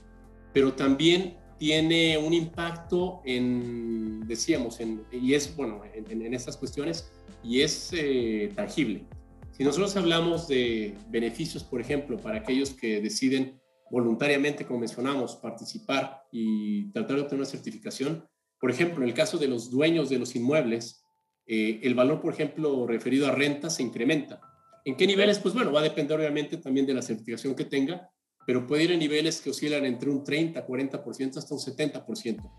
pero 0.52 0.73
también 0.73 1.37
tiene 1.59 2.19
un 2.19 2.33
impacto 2.33 3.23
en, 3.25 4.27
decíamos, 4.27 4.81
en, 4.81 5.03
y 5.11 5.35
es, 5.35 5.55
bueno, 5.57 5.83
en, 5.95 6.35
estas 6.35 6.57
cuestiones, 6.57 7.11
y 7.43 7.61
es 7.61 7.91
eh, 7.93 8.53
tangible. 8.55 9.07
Si 9.53 9.65
nosotros 9.65 9.97
hablamos 9.97 10.49
de 10.49 10.95
beneficios, 11.09 11.65
por 11.65 11.81
ejemplo, 11.81 12.19
para 12.19 12.39
aquellos 12.39 12.71
que 12.71 13.01
deciden 13.01 13.59
voluntariamente, 13.91 14.67
como 14.67 14.81
mencionamos, 14.81 15.37
participar 15.37 16.23
y 16.31 16.91
tratar 16.93 17.17
de 17.17 17.23
obtener 17.23 17.41
una 17.41 17.51
certificación, 17.51 18.27
por 18.61 18.71
ejemplo, 18.71 19.03
en 19.03 19.09
el 19.09 19.15
caso 19.15 19.39
de 19.39 19.49
los 19.49 19.71
dueños 19.71 20.11
de 20.11 20.19
los 20.19 20.35
inmuebles, 20.37 21.05
eh, 21.47 21.81
el 21.83 21.95
valor, 21.95 22.21
por 22.21 22.33
ejemplo, 22.33 22.87
referido 22.87 23.27
a 23.29 23.33
renta 23.33 23.71
se 23.71 23.83
incrementa. 23.83 24.41
¿En 24.85 24.97
qué 24.97 25.07
niveles? 25.07 25.39
Pues 25.39 25.55
bueno, 25.55 25.73
va 25.73 25.81
a 25.81 25.85
depender 25.85 26.19
obviamente 26.19 26.57
también 26.59 26.87
de 26.87 26.95
la 26.95 27.03
certificación 27.03 27.55
que 27.55 27.65
tenga, 27.65 28.11
pero 28.47 28.67
puede 28.67 28.85
ir 28.85 28.93
a 28.93 28.97
niveles 28.97 29.41
que 29.41 29.50
oscilan 29.50 29.85
entre 29.85 30.09
un 30.09 30.25
30, 30.25 30.65
40% 30.67 31.37
hasta 31.37 31.55
un 31.55 31.61
70% 31.61 32.50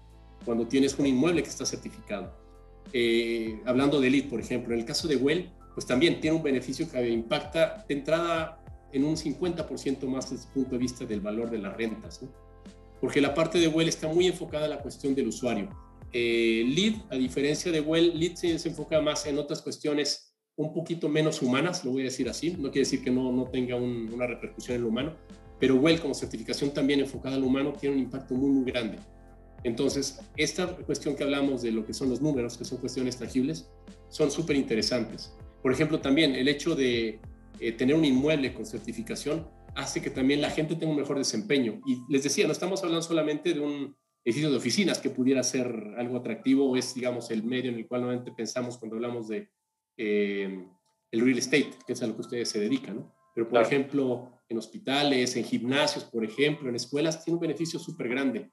cuando 0.46 0.67
tienes 0.67 0.98
un 1.00 1.08
inmueble 1.08 1.41
que 1.41 1.50
está 1.50 1.65
certificado. 1.65 2.34
Eh, 2.94 3.62
hablando 3.65 4.00
de 4.00 4.08
elite, 4.08 4.29
por 4.29 4.39
ejemplo, 4.39 4.74
en 4.74 4.82
el 4.82 4.86
caso 4.86 5.08
de 5.08 5.15
Well, 5.15 5.50
pues 5.74 5.86
también 5.86 6.20
tiene 6.20 6.36
un 6.36 6.44
beneficio 6.44 6.89
que 6.89 7.10
impacta 7.10 7.86
de 7.88 7.96
entrada 7.96 8.63
en 8.91 9.03
un 9.03 9.15
50% 9.15 10.08
más 10.08 10.32
desde 10.32 10.46
el 10.48 10.53
punto 10.53 10.72
de 10.72 10.77
vista 10.77 11.06
del 11.06 11.22
valor 11.22 11.50
de 11.50 11.60
las 11.60 11.75
rentas, 11.75 12.22
porque 13.00 13.22
la 13.22 13.34
parte 13.34 13.60
de 13.60 13.67
Well 13.67 13.88
está 13.88 14.08
muy 14.08 14.27
enfocada 14.27 14.65
a 14.65 14.70
la 14.70 14.79
cuestión 14.79 15.13
del 15.15 15.27
usuario. 15.27 15.70
Eh, 16.13 16.63
Lead, 16.65 16.94
a 17.12 17.15
diferencia 17.15 17.72
de 17.72 17.82
Well, 17.82 18.17
Lead 18.17 18.36
se, 18.36 18.51
enfoca 18.51 19.01
más 19.01 19.25
en 19.25 19.38
otras 19.38 19.62
cuestiones 19.62 20.34
un 20.56 20.74
poquito 20.74 21.08
menos 21.10 21.41
humanas, 21.41 21.86
lo 21.86 21.91
voy 21.91 22.01
a 22.01 22.06
decir 22.06 22.27
así, 22.27 22.51
no 22.51 22.72
quiere 22.72 22.79
decir 22.79 23.03
que 23.03 23.12
no, 23.12 23.32
no 23.32 23.46
tenga 23.46 23.75
una 23.75 24.25
repercusión 24.25 24.77
en 24.77 24.82
lo 24.84 24.88
humano, 24.88 25.15
pero 25.60 25.76
Well 25.76 26.00
como 26.00 26.14
certificación 26.14 26.72
también 26.72 27.00
enfocada 27.00 27.36
al 27.36 27.44
humano 27.44 27.74
tiene 27.74 27.96
un 27.96 28.02
impacto 28.02 28.36
muy, 28.36 28.50
muy 28.50 28.72
grande. 28.72 29.00
Entonces, 29.64 30.20
esta 30.36 30.68
cuestión 30.76 31.16
que 31.16 31.24
hablamos 31.24 31.62
de 31.62 31.72
lo 31.72 31.86
que 31.86 31.94
son 31.94 32.10
los 32.10 32.22
números, 32.22 32.58
que 32.58 32.66
son 32.66 32.78
cuestiones 32.78 33.18
tangibles, 33.18 33.70
son 34.10 34.32
súper 34.32 34.56
interesantes. 34.56 35.36
Por 35.62 35.72
ejemplo, 35.72 36.00
también 36.00 36.36
el 36.36 36.48
hecho 36.48 36.76
de 36.76 37.20
eh, 37.60 37.72
tener 37.72 37.96
un 37.96 38.06
inmueble 38.06 38.54
con 38.54 38.66
certificación 38.66 39.48
hace 39.76 40.02
que 40.02 40.10
también 40.10 40.42
la 40.42 40.50
gente 40.50 40.76
tenga 40.76 40.92
un 40.92 41.00
mejor 41.00 41.18
desempeño. 41.18 41.82
Y 41.86 41.98
les 42.10 42.24
decía, 42.24 42.46
no 42.46 42.52
estamos 42.52 42.84
hablando 42.84 43.02
solamente 43.02 43.54
de 43.54 43.60
un 43.60 43.96
edificio 44.24 44.52
de 44.52 44.58
oficinas 44.58 45.00
que 45.00 45.10
pudiera 45.10 45.42
ser 45.44 45.96
algo 45.98 46.18
atractivo, 46.18 46.70
o 46.70 46.76
es, 46.76 46.94
digamos, 46.94 47.32
el 47.32 47.44
medio 47.44 47.72
en 47.72 47.78
el 47.78 47.88
cual 47.88 48.02
normalmente 48.02 48.32
pensamos 48.32 48.78
cuando 48.78 48.96
hablamos 48.96 49.28
de 49.28 49.50
eh, 49.98 50.66
el 51.12 51.22
real 51.22 51.38
estate, 51.38 51.72
que 51.86 51.94
es 51.94 52.02
a 52.02 52.08
lo 52.08 52.16
que 52.16 52.22
ustedes 52.22 52.50
se 52.50 52.60
dedican, 52.60 52.98
¿no? 52.98 53.14
Pero, 53.34 53.48
por 53.50 53.62
ejemplo, 53.62 54.37
en 54.50 54.58
hospitales, 54.58 55.36
en 55.36 55.44
gimnasios, 55.44 56.06
por 56.06 56.24
ejemplo, 56.24 56.70
en 56.70 56.75
escuelas, 56.75 57.24
tiene 57.24 57.36
un 57.36 57.42
beneficio 57.42 57.80
súper 57.80 58.08
grande. 58.10 58.51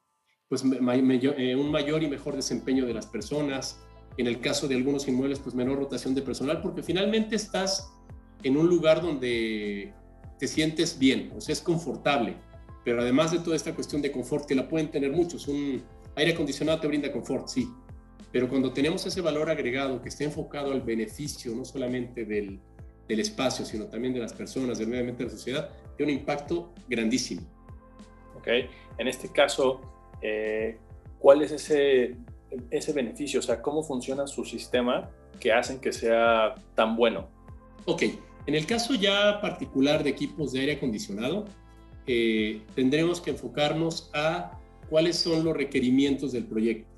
Pues 0.48 0.62
eh, 0.62 1.56
un 1.56 1.70
mayor 1.70 2.02
y 2.02 2.08
mejor 2.08 2.36
desempeño 2.36 2.86
de 2.86 2.94
las 2.94 3.06
personas. 3.06 3.80
En 4.16 4.26
el 4.26 4.40
caso 4.40 4.68
de 4.68 4.76
algunos 4.76 5.08
inmuebles, 5.08 5.40
pues 5.40 5.54
menor 5.54 5.78
rotación 5.78 6.14
de 6.14 6.22
personal, 6.22 6.60
porque 6.62 6.82
finalmente 6.82 7.36
estás 7.36 7.92
en 8.42 8.56
un 8.56 8.68
lugar 8.68 9.02
donde 9.02 9.92
te 10.38 10.46
sientes 10.46 10.98
bien, 10.98 11.32
o 11.36 11.40
sea, 11.40 11.52
es 11.52 11.60
confortable. 11.60 12.36
Pero 12.84 13.00
además 13.00 13.32
de 13.32 13.38
toda 13.38 13.56
esta 13.56 13.74
cuestión 13.74 14.02
de 14.02 14.12
confort, 14.12 14.46
que 14.46 14.54
la 14.54 14.68
pueden 14.68 14.90
tener 14.90 15.10
muchos, 15.10 15.48
un 15.48 15.82
aire 16.16 16.32
acondicionado 16.32 16.80
te 16.80 16.86
brinda 16.86 17.10
confort, 17.10 17.48
sí. 17.48 17.68
Pero 18.30 18.48
cuando 18.48 18.72
tenemos 18.72 19.06
ese 19.06 19.20
valor 19.20 19.48
agregado 19.48 20.02
que 20.02 20.08
está 20.08 20.24
enfocado 20.24 20.72
al 20.72 20.82
beneficio, 20.82 21.54
no 21.54 21.64
solamente 21.64 22.24
del, 22.24 22.60
del 23.08 23.20
espacio, 23.20 23.64
sino 23.64 23.86
también 23.86 24.12
de 24.12 24.20
las 24.20 24.32
personas, 24.32 24.78
del 24.78 24.88
medio 24.88 25.00
ambiente 25.00 25.24
de 25.24 25.30
la 25.30 25.36
sociedad, 25.36 25.70
tiene 25.96 26.12
un 26.12 26.18
impacto 26.18 26.72
grandísimo. 26.88 27.42
Ok, 28.36 28.48
en 28.98 29.08
este 29.08 29.28
caso, 29.28 29.80
eh, 30.20 30.78
¿cuál 31.18 31.42
es 31.42 31.52
ese, 31.52 32.16
ese 32.70 32.92
beneficio? 32.92 33.40
O 33.40 33.42
sea, 33.42 33.62
¿cómo 33.62 33.82
funciona 33.82 34.26
su 34.26 34.44
sistema 34.44 35.10
que 35.40 35.52
hacen 35.52 35.80
que 35.80 35.92
sea 35.92 36.54
tan 36.74 36.96
bueno? 36.96 37.28
Ok, 37.86 38.02
en 38.46 38.54
el 38.54 38.66
caso 38.66 38.94
ya 38.94 39.40
particular 39.40 40.04
de 40.04 40.10
equipos 40.10 40.52
de 40.52 40.60
aire 40.60 40.72
acondicionado, 40.74 41.46
eh, 42.06 42.62
tendremos 42.74 43.20
que 43.20 43.30
enfocarnos 43.30 44.10
a 44.12 44.58
cuáles 44.90 45.16
son 45.16 45.44
los 45.44 45.56
requerimientos 45.56 46.32
del 46.32 46.44
proyecto. 46.44 46.88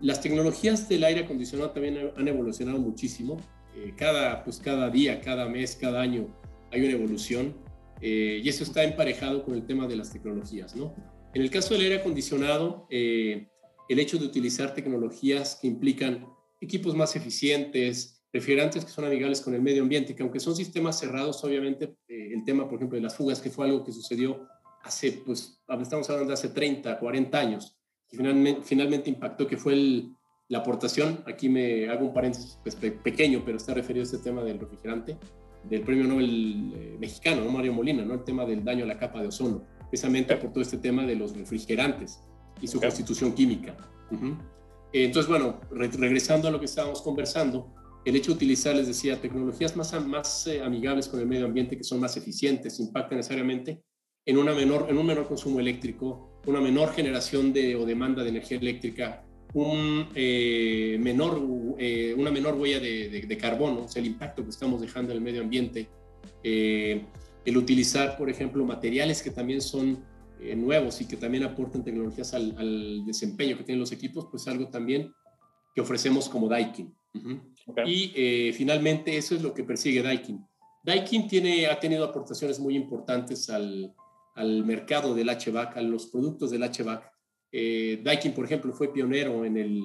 Las 0.00 0.20
tecnologías 0.20 0.88
del 0.88 1.04
aire 1.04 1.20
acondicionado 1.24 1.70
también 1.70 2.10
han 2.16 2.28
evolucionado 2.28 2.78
muchísimo. 2.78 3.36
Eh, 3.76 3.92
cada, 3.96 4.42
pues 4.44 4.58
cada 4.58 4.88
día, 4.88 5.20
cada 5.20 5.46
mes, 5.46 5.76
cada 5.76 6.00
año 6.00 6.26
hay 6.70 6.82
una 6.82 6.92
evolución 6.92 7.54
eh, 8.00 8.40
y 8.42 8.48
eso 8.48 8.64
está 8.64 8.84
emparejado 8.84 9.44
con 9.44 9.54
el 9.54 9.66
tema 9.66 9.86
de 9.86 9.96
las 9.96 10.12
tecnologías. 10.12 10.74
¿no? 10.76 10.94
En 11.34 11.42
el 11.42 11.50
caso 11.50 11.74
del 11.74 11.82
aire 11.82 11.96
acondicionado, 11.96 12.86
el 12.90 13.48
hecho 13.88 14.18
de 14.18 14.26
utilizar 14.26 14.74
tecnologías 14.74 15.58
que 15.60 15.66
implican 15.66 16.26
equipos 16.60 16.94
más 16.94 17.14
eficientes, 17.16 18.16
refrigerantes 18.32 18.84
que 18.84 18.90
son 18.90 19.04
amigables 19.04 19.40
con 19.40 19.54
el 19.54 19.62
medio 19.62 19.82
ambiente, 19.82 20.14
que 20.14 20.22
aunque 20.22 20.40
son 20.40 20.54
sistemas 20.56 20.98
cerrados, 20.98 21.42
obviamente 21.44 21.96
eh, 22.08 22.32
el 22.34 22.44
tema, 22.44 22.68
por 22.68 22.76
ejemplo, 22.76 22.96
de 22.96 23.02
las 23.02 23.16
fugas, 23.16 23.40
que 23.40 23.50
fue 23.50 23.66
algo 23.66 23.84
que 23.84 23.92
sucedió 23.92 24.48
hace, 24.82 25.12
pues, 25.24 25.62
estamos 25.80 26.08
hablando 26.10 26.32
hace 26.32 26.48
30, 26.48 26.98
40 26.98 27.38
años, 27.38 27.76
finalmente, 28.08 28.60
finalmente 28.62 29.10
impactó, 29.10 29.46
que 29.46 29.56
fue 29.56 29.74
la 30.48 30.58
aportación, 30.58 31.24
aquí 31.26 31.48
me 31.48 31.88
hago 31.88 32.06
un 32.06 32.14
paréntesis 32.14 32.58
pues, 32.62 32.76
pequeño, 32.76 33.42
pero 33.44 33.56
está 33.56 33.74
referido 33.74 34.02
a 34.02 34.06
este 34.06 34.18
tema 34.18 34.44
del 34.44 34.60
refrigerante, 34.60 35.18
del 35.68 35.82
premio 35.82 36.04
Nobel 36.04 36.72
eh, 36.74 36.96
mexicano, 36.98 37.44
¿no? 37.44 37.50
Mario 37.50 37.72
Molina, 37.72 38.04
¿no? 38.04 38.14
el 38.14 38.24
tema 38.24 38.44
del 38.44 38.64
daño 38.64 38.84
a 38.84 38.88
la 38.88 38.98
capa 38.98 39.20
de 39.20 39.28
ozono, 39.28 39.64
precisamente 39.90 40.36
por 40.36 40.52
todo 40.52 40.62
este 40.62 40.78
tema 40.78 41.04
de 41.04 41.16
los 41.16 41.36
refrigerantes 41.36 42.20
y 42.60 42.66
su 42.66 42.80
constitución 42.80 43.32
química. 43.32 43.76
Entonces, 44.92 45.28
bueno, 45.28 45.60
regresando 45.70 46.48
a 46.48 46.50
lo 46.50 46.58
que 46.58 46.66
estábamos 46.66 47.02
conversando, 47.02 47.74
el 48.04 48.14
hecho 48.14 48.30
de 48.30 48.36
utilizar, 48.36 48.74
les 48.76 48.86
decía, 48.86 49.20
tecnologías 49.20 49.76
más, 49.76 49.92
más 50.06 50.46
eh, 50.46 50.62
amigables 50.62 51.08
con 51.08 51.18
el 51.18 51.26
medio 51.26 51.44
ambiente, 51.44 51.76
que 51.76 51.82
son 51.82 51.98
más 51.98 52.16
eficientes, 52.16 52.78
impactan 52.78 53.18
necesariamente 53.18 53.82
en, 54.24 54.38
una 54.38 54.54
menor, 54.54 54.86
en 54.88 54.96
un 54.96 55.06
menor 55.06 55.26
consumo 55.26 55.58
eléctrico, 55.58 56.40
una 56.46 56.60
menor 56.60 56.92
generación 56.92 57.52
de, 57.52 57.74
o 57.74 57.84
demanda 57.84 58.22
de 58.22 58.28
energía 58.28 58.58
eléctrica, 58.58 59.25
un, 59.64 60.08
eh, 60.14 60.98
menor, 61.00 61.40
eh, 61.78 62.14
una 62.16 62.30
menor 62.30 62.54
huella 62.54 62.80
de, 62.80 63.38
carbono, 63.40 63.82
o 63.84 63.88
sea, 63.88 64.00
el 64.00 64.08
impacto 64.08 64.42
que 64.42 64.50
estamos 64.50 64.80
dejando 64.80 65.12
en 65.12 65.18
el 65.18 65.24
medio 65.24 65.42
ambiente, 65.42 65.88
el 66.42 67.56
utilizar, 67.56 68.16
por 68.16 68.30
ejemplo, 68.30 68.64
materiales 68.64 69.22
que 69.22 69.30
también 69.30 69.60
son 69.60 70.04
nuevos 70.56 71.00
y 71.00 71.08
que 71.08 71.16
también 71.16 71.44
aportan 71.44 71.82
tecnologías 71.82 72.34
al, 72.34 72.54
al, 72.58 73.04
desempeño 73.06 73.56
que 73.56 73.64
tienen 73.64 73.80
los 73.80 73.92
equipos, 73.92 74.26
pues 74.30 74.46
algo 74.46 74.68
también 74.68 75.12
que 75.76 75.82
ofrecemos 75.82 76.28
como 76.28 76.48
Daikin. 76.48 76.92
Y 77.84 78.12
eh, 78.14 78.52
finalmente 78.54 79.16
eso 79.16 79.34
es 79.34 79.42
lo 79.42 79.52
que 79.52 79.62
persigue 79.62 80.02
Daikin. 80.02 80.44
Daikin 80.82 81.28
tiene, 81.28 81.66
ha 81.66 81.78
tenido 81.78 82.04
aportaciones 82.04 82.58
muy 82.58 82.76
importantes 82.76 83.50
al, 83.50 83.92
al 84.34 84.64
mercado 84.64 85.14
del 85.14 85.28
HVAC, 85.28 85.76
a 85.76 85.82
los 85.82 86.06
productos 86.06 86.50
del 86.50 86.62
HVAC. 86.62 87.12
Eh, 87.58 88.02
Daikin, 88.02 88.32
por 88.32 88.44
ejemplo, 88.44 88.70
fue 88.74 88.92
pionero 88.92 89.42
en 89.46 89.56
el 89.56 89.80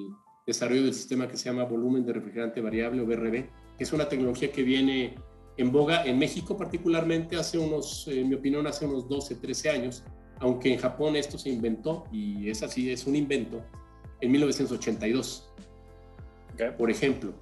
desarrollo 0.46 0.82
del 0.82 0.92
sistema 0.92 1.26
que 1.26 1.38
se 1.38 1.46
llama 1.46 1.64
volumen 1.64 2.04
de 2.04 2.12
refrigerante 2.12 2.60
variable 2.60 3.00
o 3.00 3.06
BRB, 3.06 3.48
que 3.78 3.84
es 3.84 3.90
una 3.94 4.06
tecnología 4.10 4.52
que 4.52 4.62
viene 4.62 5.14
en 5.56 5.72
boga 5.72 6.04
en 6.04 6.18
México 6.18 6.54
particularmente 6.54 7.34
hace 7.34 7.56
unos, 7.56 8.06
en 8.08 8.28
mi 8.28 8.34
opinión, 8.34 8.66
hace 8.66 8.84
unos 8.84 9.08
12, 9.08 9.36
13 9.36 9.70
años, 9.70 10.04
aunque 10.40 10.70
en 10.70 10.78
Japón 10.78 11.16
esto 11.16 11.38
se 11.38 11.48
inventó, 11.48 12.04
y 12.12 12.50
es 12.50 12.62
así, 12.62 12.90
es 12.90 13.06
un 13.06 13.16
invento, 13.16 13.64
en 14.20 14.30
1982. 14.32 15.50
Por 16.76 16.90
ejemplo, 16.90 17.32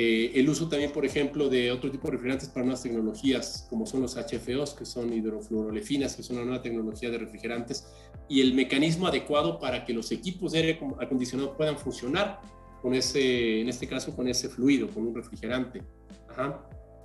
eh, 0.00 0.38
el 0.38 0.48
uso 0.48 0.68
también, 0.68 0.92
por 0.92 1.04
ejemplo, 1.04 1.48
de 1.48 1.72
otro 1.72 1.90
tipo 1.90 2.06
de 2.06 2.12
refrigerantes 2.12 2.48
para 2.48 2.64
nuevas 2.64 2.84
tecnologías, 2.84 3.66
como 3.68 3.84
son 3.84 4.02
los 4.02 4.14
HFOs, 4.14 4.74
que 4.74 4.84
son 4.84 5.12
hidrofluorolefinas, 5.12 6.14
que 6.14 6.22
son 6.22 6.36
una 6.36 6.44
nueva 6.44 6.62
tecnología 6.62 7.10
de 7.10 7.18
refrigerantes, 7.18 7.88
y 8.28 8.40
el 8.40 8.54
mecanismo 8.54 9.08
adecuado 9.08 9.58
para 9.58 9.84
que 9.84 9.92
los 9.92 10.12
equipos 10.12 10.52
de 10.52 10.58
aire 10.58 10.80
acondicionado 11.00 11.56
puedan 11.56 11.76
funcionar 11.76 12.40
con 12.80 12.94
ese, 12.94 13.60
en 13.60 13.68
este 13.68 13.88
caso, 13.88 14.14
con 14.14 14.28
ese 14.28 14.48
fluido, 14.48 14.86
con 14.86 15.04
un 15.04 15.16
refrigerante. 15.16 15.82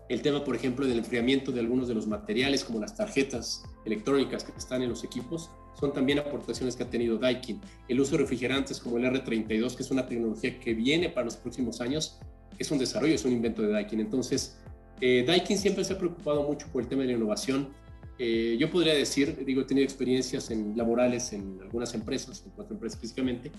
El 0.08 0.22
tema, 0.22 0.44
por 0.44 0.56
ejemplo, 0.56 0.86
del 0.86 1.00
enfriamiento 1.00 1.52
de 1.52 1.62
algunos 1.62 1.88
de 1.88 1.96
los 1.96 2.06
materiales, 2.06 2.64
como 2.64 2.80
las 2.80 2.96
tarjetas 2.96 3.64
electrónicas 3.86 4.44
que 4.44 4.52
están 4.56 4.84
en 4.84 4.90
los 4.90 5.04
equipos, 5.04 5.50
son 5.80 5.94
también 5.94 6.20
aportaciones 6.20 6.76
que 6.76 6.84
ha 6.84 6.90
tenido 6.92 7.18
Daikin. 7.18 7.60
El 7.88 8.00
uso 8.00 8.12
de 8.12 8.18
refrigerantes 8.20 8.80
como 8.80 9.00
el 9.00 9.06
R32, 9.06 9.76
que 9.76 9.82
es 9.82 9.90
una 9.90 10.06
tecnología 10.06 10.60
que 10.60 10.76
viene 10.76 11.10
para 11.10 11.26
los 11.26 11.38
próximos 11.38 11.82
años, 11.82 12.20
es 12.64 12.72
un 12.72 12.80
desarrollo, 12.80 13.14
es 13.14 13.24
un 13.26 13.32
invento 13.32 13.62
de 13.62 13.70
Daikin. 13.70 14.00
Entonces, 14.00 14.58
eh, 15.00 15.24
Daikin 15.26 15.58
siempre 15.58 15.84
se 15.84 15.94
ha 15.94 15.98
preocupado 15.98 16.44
mucho 16.44 16.68
por 16.72 16.82
el 16.82 16.88
tema 16.88 17.02
de 17.04 17.10
la 17.10 17.14
innovación. 17.14 17.70
Eh, 18.18 18.58
yo 18.60 18.70
podría 18.70 18.94
decir, 18.94 19.44
digo, 19.46 19.62
he 19.62 19.66
tenido 19.66 19.86
experiencias 19.86 20.52
en, 20.52 20.76
laborales 20.78 21.34
en 21.34 21.60
algunas 21.62 21.94
empresas, 21.94 22.44
en 22.46 22.52
cuatro 22.52 22.76
empresas 22.76 23.00
físicamente, 23.00 23.52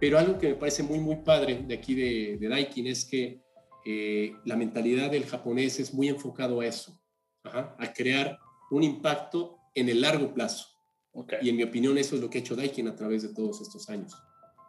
pero 0.00 0.18
algo 0.18 0.38
que 0.38 0.48
me 0.48 0.54
parece 0.54 0.82
muy, 0.82 0.98
muy 0.98 1.16
padre 1.16 1.64
de 1.66 1.74
aquí 1.74 1.94
de, 1.94 2.36
de 2.38 2.48
Daikin 2.48 2.86
es 2.86 3.04
que 3.04 3.40
eh, 3.84 4.34
la 4.44 4.56
mentalidad 4.56 5.10
del 5.10 5.26
japonés 5.26 5.80
es 5.80 5.94
muy 5.94 6.08
enfocado 6.08 6.60
a 6.60 6.66
eso, 6.66 7.00
a 7.44 7.92
crear 7.92 8.38
un 8.70 8.82
impacto 8.82 9.58
en 9.74 9.88
el 9.88 10.00
largo 10.00 10.32
plazo. 10.32 10.66
Y 11.40 11.50
en 11.50 11.56
mi 11.56 11.62
opinión 11.62 11.98
eso 11.98 12.16
es 12.16 12.22
lo 12.22 12.30
que 12.30 12.38
ha 12.38 12.40
hecho 12.40 12.56
Daikin 12.56 12.88
a 12.88 12.96
través 12.96 13.22
de 13.22 13.34
todos 13.34 13.60
estos 13.60 13.88
años. 13.88 14.14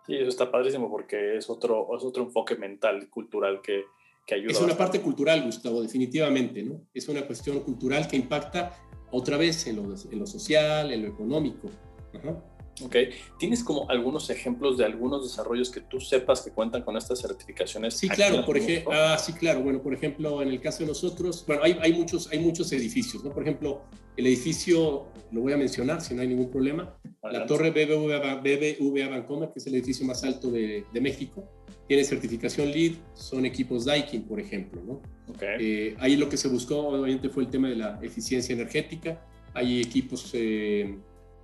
Sí, 0.05 0.15
eso 0.15 0.29
está 0.29 0.51
padrísimo 0.51 0.89
porque 0.89 1.37
es 1.37 1.49
otro, 1.49 1.87
es 1.97 2.03
otro 2.03 2.23
enfoque 2.23 2.55
mental, 2.55 3.09
cultural 3.09 3.61
que, 3.61 3.85
que 4.25 4.35
ayuda. 4.35 4.51
Es 4.51 4.61
una 4.61 4.77
parte 4.77 5.01
cultural, 5.01 5.43
Gustavo, 5.43 5.81
definitivamente, 5.81 6.61
¿no? 6.63 6.81
Es 6.93 7.07
una 7.07 7.25
cuestión 7.25 7.61
cultural 7.61 8.07
que 8.07 8.17
impacta 8.17 8.73
otra 9.11 9.37
vez 9.37 9.65
en 9.67 9.77
lo, 9.77 9.83
en 9.83 10.19
lo 10.19 10.25
social, 10.25 10.91
en 10.91 11.03
lo 11.03 11.07
económico. 11.09 11.69
Ajá. 12.13 12.52
Ok, 12.81 12.95
¿tienes 13.37 13.63
como 13.63 13.87
algunos 13.89 14.29
ejemplos 14.31 14.77
de 14.77 14.85
algunos 14.85 15.23
desarrollos 15.23 15.69
que 15.69 15.81
tú 15.81 15.99
sepas 15.99 16.41
que 16.41 16.51
cuentan 16.51 16.81
con 16.81 16.97
estas 16.97 17.21
certificaciones? 17.21 17.93
Sí, 17.93 18.09
claro, 18.09 18.43
por 18.43 18.57
ejemplo, 18.57 18.91
ah, 18.91 19.17
sí, 19.19 19.33
claro, 19.33 19.61
bueno, 19.61 19.81
por 19.81 19.93
ejemplo, 19.93 20.41
en 20.41 20.49
el 20.49 20.59
caso 20.59 20.79
de 20.79 20.87
nosotros, 20.87 21.43
bueno, 21.45 21.61
hay, 21.63 21.77
hay, 21.81 21.93
muchos, 21.93 22.31
hay 22.31 22.39
muchos 22.39 22.71
edificios, 22.71 23.23
¿no? 23.23 23.31
Por 23.31 23.43
ejemplo, 23.43 23.81
el 24.17 24.25
edificio, 24.25 25.05
lo 25.31 25.41
voy 25.41 25.53
a 25.53 25.57
mencionar 25.57 26.01
si 26.01 26.15
no 26.15 26.21
hay 26.23 26.27
ningún 26.27 26.49
problema, 26.49 26.97
la 27.21 27.45
torre 27.45 27.69
BBVA, 27.69 28.35
BBVA 28.35 29.07
Bancomer, 29.07 29.49
que 29.51 29.59
es 29.59 29.67
el 29.67 29.75
edificio 29.75 30.05
más 30.05 30.23
alto 30.23 30.49
de, 30.49 30.83
de, 30.91 31.01
México, 31.01 31.47
tiene 31.87 32.03
certificación 32.03 32.71
LEED, 32.71 32.95
son 33.13 33.45
equipos 33.45 33.85
Daikin, 33.85 34.23
por 34.23 34.39
ejemplo, 34.39 34.81
¿no? 34.83 35.01
Okay. 35.35 35.57
Eh, 35.59 35.95
ahí 35.99 36.15
lo 36.15 36.27
que 36.27 36.37
se 36.37 36.47
buscó, 36.47 36.87
obviamente, 36.87 37.29
fue 37.29 37.43
el 37.43 37.49
tema 37.49 37.69
de 37.69 37.75
la 37.75 37.99
eficiencia 38.01 38.53
energética, 38.53 39.23
hay 39.53 39.79
equipos... 39.79 40.31
Eh, 40.33 40.97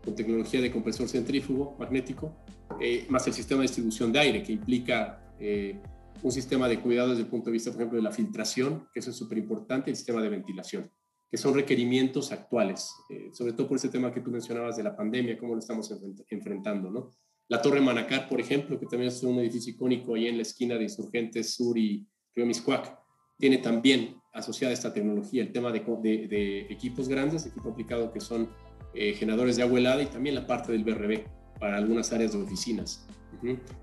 con 0.04 0.16
tecnología 0.16 0.62
de 0.62 0.72
compresor 0.72 1.08
centrífugo 1.08 1.76
magnético, 1.80 2.36
eh, 2.80 3.06
más 3.10 3.26
el 3.28 3.34
sistema 3.34 3.62
de 3.62 3.68
distribución 3.68 4.12
de 4.12 4.20
aire, 4.20 4.44
que 4.44 4.54
implica 4.54 5.34
eh, 5.40 5.80
un 6.22 6.32
sistema 6.32 6.68
de 6.68 6.80
cuidado 6.80 7.10
desde 7.10 7.24
el 7.24 7.28
punto 7.28 7.48
de 7.48 7.54
vista, 7.54 7.72
por 7.72 7.82
ejemplo, 7.82 7.98
de 7.98 8.04
la 8.04 8.12
filtración, 8.12 8.88
que 8.94 9.00
eso 9.00 9.10
es 9.12 9.16
súper 9.16 9.38
importante, 9.38 9.90
el 9.90 9.96
sistema 9.96 10.22
de 10.22 10.30
ventilación, 10.30 10.92
que 11.30 11.38
son 11.38 11.54
requerimientos 11.54 12.32
actuales, 12.32 12.92
eh, 13.10 13.30
sobre 13.34 13.54
todo 13.54 13.68
por 13.68 13.78
ese 13.78 13.90
tema 13.90 14.14
que 14.14 14.22
tú 14.22 14.32
mencionabas 14.32 14.78
de 14.78 14.84
la 14.84 14.96
pandemia, 14.96 15.38
cómo 15.38 15.54
lo 15.54 15.60
estamos 15.60 15.94
enfrentando, 16.30 16.90
¿no? 16.90 17.12
La 17.48 17.62
Torre 17.62 17.82
Manacar, 17.82 18.30
por 18.30 18.40
ejemplo, 18.40 18.80
que 18.80 18.86
también 18.86 19.12
es 19.12 19.24
un 19.24 19.40
edificio 19.40 19.74
icónico 19.74 20.14
ahí 20.14 20.28
en 20.28 20.36
la 20.38 20.44
esquina 20.44 20.76
de 20.76 20.84
Insurgentes 20.84 21.56
Sur 21.56 21.78
y 21.78 22.06
Río 22.36 22.46
Miscuac, 22.46 22.96
tiene 23.40 23.58
también 23.58 24.18
asociada 24.34 24.74
esta 24.74 24.94
tecnología 24.94 25.42
el 25.42 25.52
tema 25.52 25.72
de, 25.72 25.80
de, 25.80 26.28
de 26.28 26.60
equipos 26.70 27.08
grandes, 27.08 27.46
equipo 27.46 27.70
aplicado 27.70 28.12
que 28.12 28.20
son 28.20 28.50
eh, 28.94 29.14
generadores 29.14 29.56
de 29.56 29.64
agua 29.64 29.80
helada 29.80 30.02
y 30.02 30.08
también 30.08 30.36
la 30.36 30.48
parte 30.48 30.72
del 30.72 30.84
BRB 30.84 31.24
para 31.60 31.78
algunas 31.78 32.12
áreas 32.12 32.34
de 32.34 32.40
oficinas. 32.40 33.06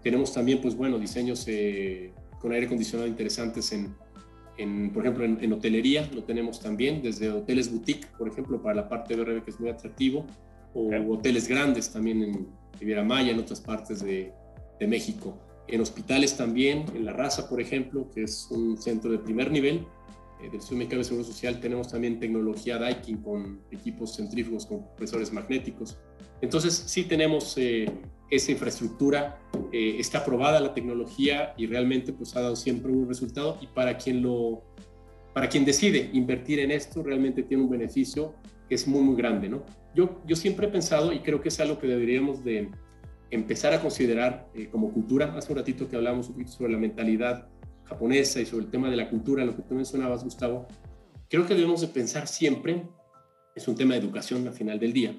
Tenemos 0.03 0.33
también, 0.33 0.61
pues 0.61 0.75
bueno, 0.75 0.99
diseños 0.99 1.45
eh, 1.49 2.13
con 2.41 2.53
aire 2.53 2.67
acondicionado 2.67 3.09
interesantes 3.09 3.73
en, 3.73 3.95
En, 4.59 4.91
por 4.93 5.03
ejemplo, 5.03 5.25
en, 5.25 5.53
hotelería 5.53 6.09
lo 6.15 6.25
tenemos 6.25 6.61
también, 6.61 7.03
desde 7.03 7.31
hoteles 7.31 7.71
boutique, 7.71 8.07
por 8.19 8.29
ejemplo, 8.29 8.61
para 8.63 8.75
la 8.75 8.89
parte 8.89 9.15
de 9.15 9.23
BRB 9.23 9.45
que 9.45 9.51
es 9.51 9.61
muy 9.61 9.69
atractivo, 9.69 10.27
o 10.75 10.91
hoteles 11.13 11.49
grandes 11.49 11.91
también 11.91 12.23
en 12.23 12.49
Riviera 12.79 13.03
Maya, 13.03 13.33
en 13.33 13.39
otras 13.39 13.61
partes 13.61 14.03
de, 14.03 14.33
de 14.79 14.87
México. 14.87 15.39
En 15.69 15.81
hospitales 15.81 16.37
también, 16.37 16.85
en 16.95 17.05
La 17.05 17.13
Raza, 17.13 17.49
por 17.49 17.61
ejemplo, 17.61 18.11
que 18.11 18.23
es 18.25 18.49
un 18.51 18.77
centro 18.77 19.11
de 19.11 19.19
primer 19.19 19.51
nivel, 19.51 19.87
eh, 20.41 20.45
del 20.45 20.55
Instituto 20.57 20.77
Mexicano 20.77 20.99
de 20.99 21.05
Seguro 21.05 21.25
Social 21.25 21.61
tenemos 21.61 21.89
también 21.89 22.21
tecnología 22.21 22.79
Daikin 22.79 23.19
con 23.19 23.61
equipos 23.71 24.17
centrífugos, 24.17 24.67
con 24.67 24.81
compresores 24.81 25.33
magnéticos. 25.33 25.99
Entonces, 26.43 26.75
sí 26.75 27.05
tenemos 27.05 27.57
eh, 27.57 27.91
esa 28.31 28.53
infraestructura, 28.53 29.39
eh, 29.73 29.97
está 29.99 30.19
aprobada 30.19 30.61
la 30.61 30.75
tecnología 30.75 31.55
y 31.57 31.67
realmente 31.67 32.13
pues 32.13 32.37
ha 32.37 32.43
dado 32.43 32.57
siempre 32.57 32.93
un 32.93 33.09
resultado 33.09 33.59
y 33.61 33.67
para 33.69 33.97
quien 33.97 34.23
lo 34.23 34.63
para 35.33 35.51
quien 35.51 35.67
decide 35.67 36.09
invertir 36.15 36.61
en 36.61 36.71
esto 36.71 37.03
realmente 37.03 37.43
tiene 37.43 37.63
un 37.63 37.69
beneficio 37.69 38.35
que 38.71 38.75
es 38.75 38.89
muy 38.89 39.03
muy 39.03 39.17
grande, 39.17 39.49
¿no? 39.49 39.65
Yo 39.95 40.23
yo 40.27 40.37
siempre 40.37 40.67
he 40.67 40.71
pensado 40.71 41.13
y 41.13 41.21
creo 41.21 41.41
que 41.41 41.49
es 41.49 41.61
algo 41.61 41.79
que 41.79 41.87
deberíamos 41.87 42.43
de 42.43 42.71
empezar 43.31 43.73
a 43.73 43.81
considerar 43.81 44.49
como 44.71 44.93
cultura. 44.93 45.35
Hace 45.37 45.53
un 45.53 45.59
ratito 45.59 45.89
que 45.89 45.97
hablamos 45.97 46.29
un 46.29 46.35
poquito 46.35 46.53
sobre 46.53 46.73
la 46.73 46.79
mentalidad 46.79 47.49
japonesa 47.89 48.41
y 48.41 48.47
sobre 48.47 48.65
el 48.67 48.71
tema 48.71 48.91
de 48.91 48.97
la 48.97 49.09
cultura, 49.09 49.45
lo 49.45 49.57
que 49.57 49.63
tú 49.63 49.75
mencionabas, 49.75 50.25
Gustavo, 50.25 50.67
creo 51.29 51.47
que 51.47 51.55
debemos 51.55 51.81
de 51.81 51.89
pensar 51.89 52.29
siempre, 52.29 52.89
es 53.55 53.69
un 53.69 53.75
tema 53.75 53.95
de 53.95 54.01
educación 54.01 54.47
al 54.47 54.55
final 54.55 54.79
del 54.79 54.93
día, 54.93 55.15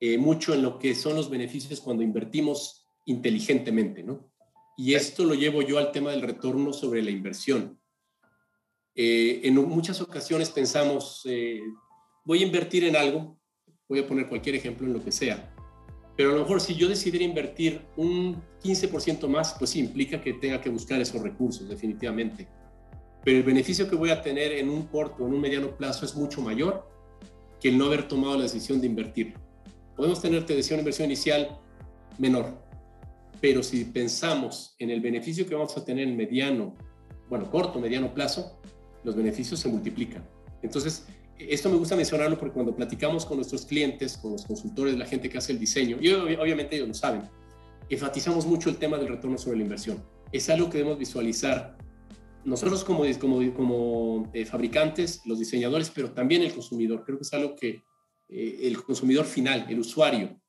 eh, 0.00 0.18
mucho 0.18 0.54
en 0.54 0.62
lo 0.62 0.78
que 0.78 0.94
son 0.94 1.16
los 1.16 1.30
beneficios 1.30 1.80
cuando 1.80 2.02
invertimos 2.02 2.86
inteligentemente, 3.06 4.02
¿no? 4.02 4.30
Y 4.76 4.94
esto 4.94 5.24
lo 5.24 5.34
llevo 5.34 5.62
yo 5.62 5.78
al 5.78 5.92
tema 5.92 6.10
del 6.10 6.22
retorno 6.22 6.72
sobre 6.72 7.02
la 7.02 7.10
inversión. 7.10 7.78
Eh, 8.94 9.40
en 9.44 9.54
muchas 9.54 10.00
ocasiones 10.00 10.50
pensamos, 10.50 11.22
eh, 11.26 11.60
voy 12.24 12.42
a 12.42 12.46
invertir 12.46 12.84
en 12.84 12.96
algo, 12.96 13.38
voy 13.88 14.00
a 14.00 14.06
poner 14.06 14.28
cualquier 14.28 14.54
ejemplo 14.54 14.86
en 14.86 14.92
lo 14.92 15.04
que 15.04 15.12
sea, 15.12 15.51
pero 16.16 16.30
a 16.30 16.34
lo 16.34 16.40
mejor 16.40 16.60
si 16.60 16.74
yo 16.74 16.88
decidiera 16.88 17.24
invertir 17.24 17.82
un 17.96 18.42
15% 18.62 19.26
más, 19.28 19.54
pues 19.58 19.70
sí 19.70 19.80
implica 19.80 20.20
que 20.20 20.34
tenga 20.34 20.60
que 20.60 20.68
buscar 20.68 21.00
esos 21.00 21.22
recursos, 21.22 21.68
definitivamente. 21.68 22.46
Pero 23.24 23.38
el 23.38 23.44
beneficio 23.44 23.88
que 23.88 23.96
voy 23.96 24.10
a 24.10 24.20
tener 24.20 24.52
en 24.52 24.68
un 24.68 24.82
corto 24.84 25.26
en 25.26 25.32
un 25.32 25.40
mediano 25.40 25.76
plazo 25.76 26.04
es 26.04 26.14
mucho 26.14 26.42
mayor 26.42 26.86
que 27.60 27.68
el 27.68 27.78
no 27.78 27.86
haber 27.86 28.08
tomado 28.08 28.36
la 28.36 28.42
decisión 28.42 28.80
de 28.80 28.88
invertir. 28.88 29.34
Podemos 29.96 30.20
tener, 30.20 30.44
te 30.44 30.54
decía, 30.54 30.74
una 30.74 30.82
inversión 30.82 31.06
inicial 31.06 31.60
menor, 32.18 32.62
pero 33.40 33.62
si 33.62 33.84
pensamos 33.84 34.74
en 34.78 34.90
el 34.90 35.00
beneficio 35.00 35.46
que 35.46 35.54
vamos 35.54 35.76
a 35.76 35.84
tener 35.84 36.08
en 36.08 36.16
mediano, 36.16 36.74
bueno, 37.28 37.50
corto, 37.50 37.78
mediano 37.78 38.12
plazo, 38.12 38.60
los 39.04 39.16
beneficios 39.16 39.60
se 39.60 39.68
multiplican. 39.68 40.28
Entonces, 40.62 41.06
esto 41.38 41.68
me 41.68 41.76
gusta 41.76 41.96
mencionarlo 41.96 42.38
porque 42.38 42.54
cuando 42.54 42.74
platicamos 42.74 43.26
con 43.26 43.36
nuestros 43.36 43.66
clientes, 43.66 44.16
con 44.16 44.32
los 44.32 44.44
consultores, 44.44 44.96
la 44.96 45.06
gente 45.06 45.28
que 45.28 45.38
hace 45.38 45.52
el 45.52 45.58
diseño, 45.58 45.98
y 46.00 46.10
obviamente 46.12 46.76
ellos 46.76 46.88
lo 46.88 46.94
saben, 46.94 47.22
enfatizamos 47.88 48.46
mucho 48.46 48.70
el 48.70 48.76
tema 48.76 48.98
del 48.98 49.08
retorno 49.08 49.38
sobre 49.38 49.58
la 49.58 49.64
inversión. 49.64 50.02
Es 50.30 50.48
algo 50.48 50.70
que 50.70 50.78
debemos 50.78 50.98
visualizar 50.98 51.76
nosotros 52.44 52.84
como, 52.84 53.04
como, 53.54 54.30
eh, 54.32 54.44
fabricantes, 54.44 55.22
los 55.26 55.38
diseñadores, 55.38 55.90
pero 55.90 56.10
también 56.10 56.42
el 56.42 56.52
consumidor. 56.52 57.04
Creo 57.04 57.18
que 57.18 57.22
es 57.22 57.32
algo 57.32 57.54
que 57.54 57.82
eh, 58.28 58.58
el 58.62 58.82
consumidor 58.82 59.24
final, 59.24 59.66
el 59.68 59.78
usuario, 59.78 60.40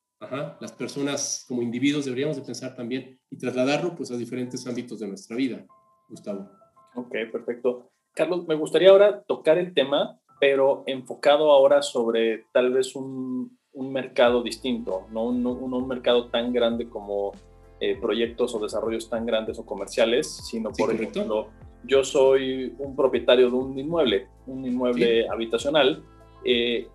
las 0.61 0.71
personas 0.71 1.43
como 1.47 1.61
individuos 1.61 2.05
deberíamos 2.05 2.37
de 2.37 2.43
pensar 2.43 2.73
también 2.75 3.19
y 3.29 3.37
trasladarlo 3.37 3.93
pues 3.93 4.09
a 4.11 4.15
diferentes 4.15 4.65
ámbitos 4.65 4.99
de 4.99 5.07
nuestra 5.07 5.35
vida, 5.35 5.65
Gustavo. 6.07 6.49
Ok, 6.95 7.11
perfecto. 7.31 7.91
Carlos, 8.13 8.47
me 8.47 8.55
gustaría 8.55 8.89
ahora 8.89 9.21
tocar 9.23 9.57
el 9.57 9.73
tema 9.73 10.19
pero 10.43 10.83
enfocado 10.87 11.51
ahora 11.51 11.81
sobre 11.81 12.47
tal 12.51 12.73
vez 12.73 12.97
un, 12.97 13.57
un 13.71 13.93
mercado 13.93 14.43
distinto, 14.43 15.07
no 15.09 15.23
un, 15.23 15.45
un, 15.45 15.87
mercado 15.87 16.27
tan 16.27 16.51
grande 16.51 16.89
como 16.89 17.31
eh, 17.79 17.95
proyectos 17.95 18.53
o 18.53 18.59
desarrollos 18.59 19.09
tan 19.09 19.25
grandes 19.25 19.57
o 19.57 19.65
comerciales, 19.65 20.27
sino 20.27 20.69
por 20.71 20.93
ejemplo, 20.93 21.47
yo 21.85 22.03
soy 22.03 22.75
un 22.77 22.93
propietario 22.93 23.49
de 23.49 23.55
un 23.55 23.79
inmueble, 23.79 24.27
un 24.45 24.65
inmueble 24.65 25.29
habitacional. 25.29 26.03
Eh, 26.43 26.89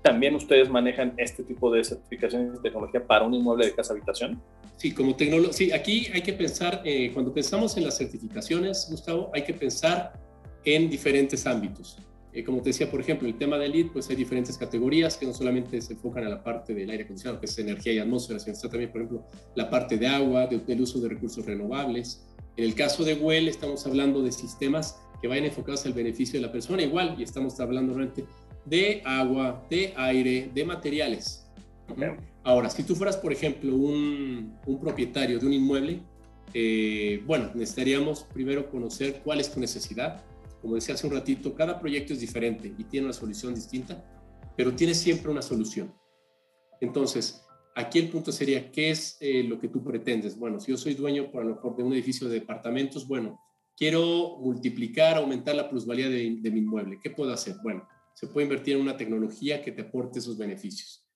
¿También 0.00 0.34
ustedes 0.34 0.70
manejan 0.70 1.12
este 1.18 1.42
tipo 1.42 1.70
de 1.70 1.84
certificaciones 1.84 2.54
de 2.54 2.60
tecnología 2.60 3.06
para 3.06 3.26
un 3.26 3.34
inmueble 3.34 3.66
de 3.66 3.74
casa 3.74 3.92
habitación? 3.92 4.40
Sí, 4.76 4.94
como 4.94 5.14
tecnología. 5.14 5.52
Sí, 5.52 5.72
aquí 5.72 6.08
hay 6.10 6.22
que 6.22 6.32
pensar, 6.32 6.80
eh, 6.86 7.10
cuando 7.12 7.34
pensamos 7.34 7.76
en 7.76 7.84
las 7.84 7.98
certificaciones, 7.98 8.88
Gustavo, 8.90 9.30
hay 9.34 9.44
que 9.44 9.52
pensar 9.52 10.14
en 10.64 10.88
diferentes 10.88 11.46
ámbitos. 11.46 11.98
Eh, 12.34 12.42
como 12.42 12.60
te 12.62 12.70
decía, 12.70 12.90
por 12.90 13.00
ejemplo, 13.00 13.28
el 13.28 13.38
tema 13.38 13.56
del 13.58 13.70
lead, 13.70 13.92
pues 13.92 14.10
hay 14.10 14.16
diferentes 14.16 14.58
categorías 14.58 15.16
que 15.16 15.24
no 15.24 15.32
solamente 15.32 15.80
se 15.80 15.92
enfocan 15.92 16.24
a 16.24 16.28
la 16.28 16.42
parte 16.42 16.74
del 16.74 16.90
aire 16.90 17.04
acondicionado, 17.04 17.38
que 17.38 17.46
es 17.46 17.56
energía 17.60 17.92
y 17.92 17.98
atmósfera, 18.00 18.40
sino 18.40 18.54
está 18.54 18.68
también, 18.68 18.90
por 18.90 19.02
ejemplo, 19.02 19.24
la 19.54 19.70
parte 19.70 19.96
de 19.96 20.08
agua, 20.08 20.48
del 20.48 20.80
uso 20.80 21.00
de 21.00 21.10
recursos 21.10 21.46
renovables. 21.46 22.26
En 22.56 22.64
el 22.64 22.74
caso 22.74 23.04
de 23.04 23.14
WELL, 23.14 23.46
estamos 23.46 23.86
hablando 23.86 24.20
de 24.20 24.32
sistemas 24.32 24.98
que 25.22 25.28
vayan 25.28 25.44
enfocados 25.44 25.86
al 25.86 25.92
beneficio 25.92 26.40
de 26.40 26.46
la 26.46 26.50
persona 26.50 26.82
igual, 26.82 27.14
y 27.16 27.22
estamos 27.22 27.60
hablando 27.60 27.94
realmente 27.94 28.24
de 28.64 29.00
agua, 29.04 29.64
de 29.70 29.94
aire, 29.96 30.50
de 30.52 30.64
materiales. 30.64 31.46
Ahora, 32.42 32.68
si 32.68 32.82
tú 32.82 32.96
fueras, 32.96 33.16
por 33.16 33.32
ejemplo, 33.32 33.76
un, 33.76 34.58
un 34.66 34.80
propietario 34.80 35.38
de 35.38 35.46
un 35.46 35.52
inmueble, 35.52 36.00
eh, 36.52 37.22
bueno, 37.26 37.50
necesitaríamos 37.54 38.24
primero 38.34 38.68
conocer 38.70 39.20
cuál 39.22 39.38
es 39.38 39.52
tu 39.52 39.60
necesidad, 39.60 40.24
como 40.64 40.76
decía 40.76 40.94
hace 40.94 41.06
un 41.06 41.12
ratito, 41.12 41.54
cada 41.54 41.78
proyecto 41.78 42.14
es 42.14 42.20
diferente 42.20 42.74
y 42.78 42.84
tiene 42.84 43.04
una 43.04 43.12
solución 43.12 43.54
distinta, 43.54 44.02
pero 44.56 44.74
tiene 44.74 44.94
siempre 44.94 45.30
una 45.30 45.42
solución. 45.42 45.94
Entonces, 46.80 47.44
aquí 47.76 47.98
el 47.98 48.08
punto 48.08 48.32
sería, 48.32 48.72
¿qué 48.72 48.88
es 48.88 49.18
eh, 49.20 49.42
lo 49.42 49.60
que 49.60 49.68
tú 49.68 49.84
pretendes? 49.84 50.38
Bueno, 50.38 50.58
si 50.58 50.70
yo 50.70 50.78
soy 50.78 50.94
dueño, 50.94 51.30
por 51.30 51.44
lo 51.44 51.54
mejor, 51.54 51.76
de 51.76 51.82
un 51.82 51.92
edificio 51.92 52.30
de 52.30 52.40
departamentos, 52.40 53.06
bueno, 53.06 53.38
quiero 53.76 54.38
multiplicar, 54.40 55.18
aumentar 55.18 55.54
la 55.54 55.68
plusvalía 55.68 56.08
de, 56.08 56.38
de 56.40 56.50
mi 56.50 56.60
inmueble. 56.60 56.98
¿Qué 56.98 57.10
puedo 57.10 57.30
hacer? 57.30 57.56
Bueno, 57.62 57.86
se 58.14 58.26
puede 58.28 58.46
invertir 58.46 58.76
en 58.76 58.80
una 58.80 58.96
tecnología 58.96 59.60
que 59.60 59.70
te 59.70 59.82
aporte 59.82 60.20
esos 60.20 60.38
beneficios. 60.38 61.06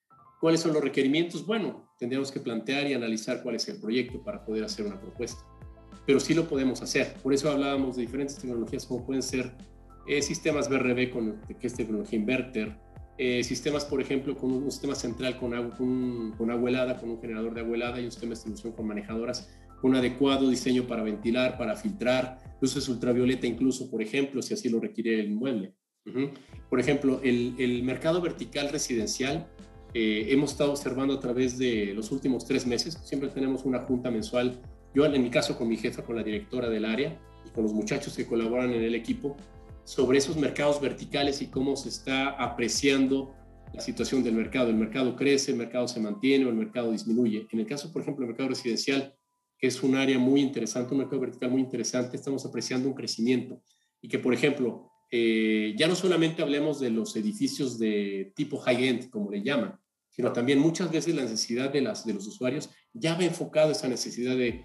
¿Cuáles 0.42 0.60
son 0.60 0.74
los 0.74 0.84
requerimientos? 0.84 1.46
Bueno, 1.46 1.88
tendríamos 1.98 2.30
que 2.30 2.40
plantear 2.40 2.86
y 2.86 2.92
analizar 2.92 3.42
cuál 3.42 3.54
es 3.54 3.66
el 3.68 3.80
proyecto 3.80 4.22
para 4.22 4.44
poder 4.44 4.64
hacer 4.64 4.84
una 4.84 5.00
propuesta 5.00 5.42
pero 6.08 6.20
sí 6.20 6.32
lo 6.32 6.48
podemos 6.48 6.80
hacer. 6.80 7.12
Por 7.22 7.34
eso 7.34 7.50
hablábamos 7.50 7.96
de 7.96 8.00
diferentes 8.00 8.38
tecnologías 8.38 8.86
como 8.86 9.04
pueden 9.04 9.22
ser 9.22 9.52
eh, 10.06 10.22
sistemas 10.22 10.66
BRB, 10.70 11.10
con, 11.10 11.38
que 11.60 11.66
es 11.66 11.74
tecnología 11.74 12.18
inverter, 12.18 12.74
eh, 13.18 13.44
sistemas, 13.44 13.84
por 13.84 14.00
ejemplo, 14.00 14.34
con 14.34 14.50
un, 14.50 14.70
sistema 14.70 14.94
central 14.94 15.38
con 15.38 15.52
agua, 15.52 15.76
con, 15.76 16.32
con 16.38 16.50
agua 16.50 16.70
helada, 16.70 16.96
con 16.98 17.10
un 17.10 17.20
generador 17.20 17.52
de 17.52 17.60
agua 17.60 17.76
helada 17.76 18.00
y 18.00 18.06
un 18.06 18.10
sistema 18.10 18.30
de 18.30 18.36
distribución 18.36 18.72
con 18.72 18.86
manejadoras, 18.86 19.50
un 19.82 19.96
adecuado 19.96 20.48
diseño 20.48 20.86
para 20.86 21.02
ventilar, 21.02 21.58
para 21.58 21.76
filtrar, 21.76 22.38
luces 22.58 22.88
ultravioleta 22.88 23.46
incluso, 23.46 23.90
por 23.90 24.00
ejemplo, 24.00 24.40
si 24.40 24.54
así 24.54 24.70
lo 24.70 24.80
requiere 24.80 25.20
el 25.20 25.32
inmueble. 25.32 25.74
Por 26.70 26.80
ejemplo, 26.80 27.20
el, 27.22 27.54
el, 27.58 27.82
mercado 27.82 28.22
vertical 28.22 28.70
residencial 28.70 29.46
eh, 29.92 30.28
hemos 30.30 30.52
estado 30.52 30.70
observando 30.70 31.12
a 31.12 31.20
través 31.20 31.58
de 31.58 31.92
los 31.94 32.10
últimos 32.12 32.46
tres 32.46 32.66
meses, 32.66 32.98
siempre 33.04 33.28
tenemos 33.28 33.66
una 33.66 33.80
junta 33.80 34.10
mensual 34.10 34.58
yo 34.94 35.04
en 35.06 35.22
mi 35.22 35.30
caso 35.30 35.56
con 35.56 35.68
mi 35.68 35.76
jefa, 35.76 36.02
con 36.02 36.16
la 36.16 36.22
directora 36.22 36.68
del 36.68 36.84
área 36.84 37.18
y 37.46 37.50
con 37.50 37.64
los 37.64 37.72
muchachos 37.72 38.16
que 38.16 38.26
colaboran 38.26 38.72
en 38.72 38.82
el 38.82 38.94
equipo, 38.94 39.36
sobre 39.84 40.18
esos 40.18 40.36
mercados 40.36 40.80
verticales 40.80 41.40
y 41.40 41.46
cómo 41.46 41.76
se 41.76 41.88
está 41.88 42.30
apreciando 42.30 43.34
la 43.72 43.80
situación 43.80 44.22
del 44.22 44.34
mercado. 44.34 44.68
El 44.68 44.76
mercado 44.76 45.16
crece, 45.16 45.52
el 45.52 45.56
mercado 45.56 45.88
se 45.88 46.00
mantiene 46.00 46.44
o 46.44 46.50
el 46.50 46.54
mercado 46.54 46.92
disminuye. 46.92 47.46
En 47.50 47.60
el 47.60 47.66
caso, 47.66 47.92
por 47.92 48.02
ejemplo, 48.02 48.22
del 48.22 48.30
mercado 48.30 48.50
residencial, 48.50 49.14
que 49.58 49.66
es 49.66 49.82
un 49.82 49.96
área 49.96 50.18
muy 50.18 50.40
interesante, 50.40 50.92
un 50.92 50.98
mercado 50.98 51.20
vertical 51.20 51.50
muy 51.50 51.60
interesante, 51.60 52.16
estamos 52.16 52.44
apreciando 52.44 52.88
un 52.88 52.94
crecimiento. 52.94 53.62
Y 54.00 54.08
que, 54.08 54.18
por 54.18 54.32
ejemplo, 54.32 54.90
eh, 55.10 55.74
ya 55.76 55.88
no 55.88 55.94
solamente 55.94 56.42
hablemos 56.42 56.80
de 56.80 56.90
los 56.90 57.16
edificios 57.16 57.78
de 57.78 58.32
tipo 58.36 58.58
high-end, 58.58 59.10
como 59.10 59.30
le 59.30 59.42
llaman, 59.42 59.78
sino 60.10 60.32
también 60.32 60.58
muchas 60.58 60.90
veces 60.90 61.14
la 61.14 61.22
necesidad 61.22 61.72
de, 61.72 61.80
las, 61.80 62.04
de 62.04 62.12
los 62.12 62.26
usuarios 62.26 62.70
ya 62.92 63.14
va 63.14 63.24
enfocado 63.24 63.72
esa 63.72 63.88
necesidad 63.88 64.36
de 64.36 64.64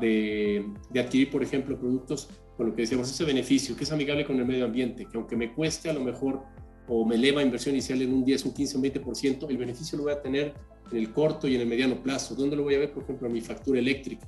de, 0.00 0.64
adquirir, 0.94 1.30
por 1.30 1.42
ejemplo, 1.42 1.78
productos 1.78 2.28
con 2.56 2.66
lo 2.66 2.74
que 2.74 2.82
decíamos, 2.82 3.10
ese 3.10 3.24
beneficio, 3.24 3.76
que 3.76 3.84
es 3.84 3.92
amigable 3.92 4.24
con 4.24 4.38
el 4.38 4.44
medio 4.44 4.64
ambiente, 4.64 5.06
que 5.10 5.16
aunque 5.16 5.36
me 5.36 5.52
cueste 5.52 5.88
a 5.88 5.92
lo 5.92 6.00
mejor 6.00 6.42
o 6.88 7.06
me 7.06 7.14
eleva 7.14 7.42
inversión 7.42 7.74
inicial 7.74 8.02
en 8.02 8.12
un 8.12 8.24
10, 8.24 8.46
un 8.46 8.54
15, 8.54 8.76
un 8.76 8.82
20%, 8.84 9.46
el 9.48 9.56
beneficio 9.56 9.96
lo 9.96 10.04
voy 10.04 10.12
a 10.12 10.20
tener 10.20 10.54
en 10.90 10.98
el 10.98 11.12
corto 11.12 11.48
y 11.48 11.54
en 11.54 11.62
el 11.62 11.66
mediano 11.66 12.02
plazo. 12.02 12.34
¿Dónde 12.34 12.56
lo 12.56 12.64
voy 12.64 12.74
a 12.74 12.80
ver, 12.80 12.92
por 12.92 13.04
ejemplo, 13.04 13.26
en 13.26 13.32
mi 13.32 13.40
factura 13.40 13.78
eléctrica? 13.78 14.26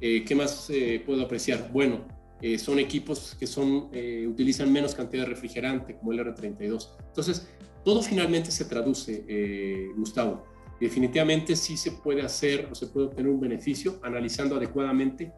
Eh, 0.00 0.24
¿Qué 0.24 0.34
más 0.34 0.68
eh, 0.70 1.02
puedo 1.04 1.22
apreciar? 1.22 1.70
Bueno, 1.72 2.04
eh, 2.40 2.58
son 2.58 2.78
equipos 2.78 3.36
que 3.38 3.46
son, 3.46 3.90
utilizan 4.26 4.72
menos 4.72 4.94
cantidad 4.94 5.24
de 5.24 5.30
refrigerante, 5.30 5.96
como 5.96 6.12
el 6.12 6.20
R32. 6.20 6.88
Entonces, 7.08 7.48
todo 7.84 8.02
finalmente 8.02 8.50
se 8.50 8.64
traduce, 8.64 9.88
Gustavo, 9.96 10.44
definitivamente 10.82 11.54
sí 11.54 11.76
se 11.76 11.92
puede 11.92 12.22
hacer 12.22 12.68
o 12.70 12.74
se 12.74 12.88
puede 12.88 13.06
obtener 13.06 13.30
un 13.30 13.40
beneficio 13.40 14.00
analizando 14.02 14.56
adecuadamente 14.56 15.32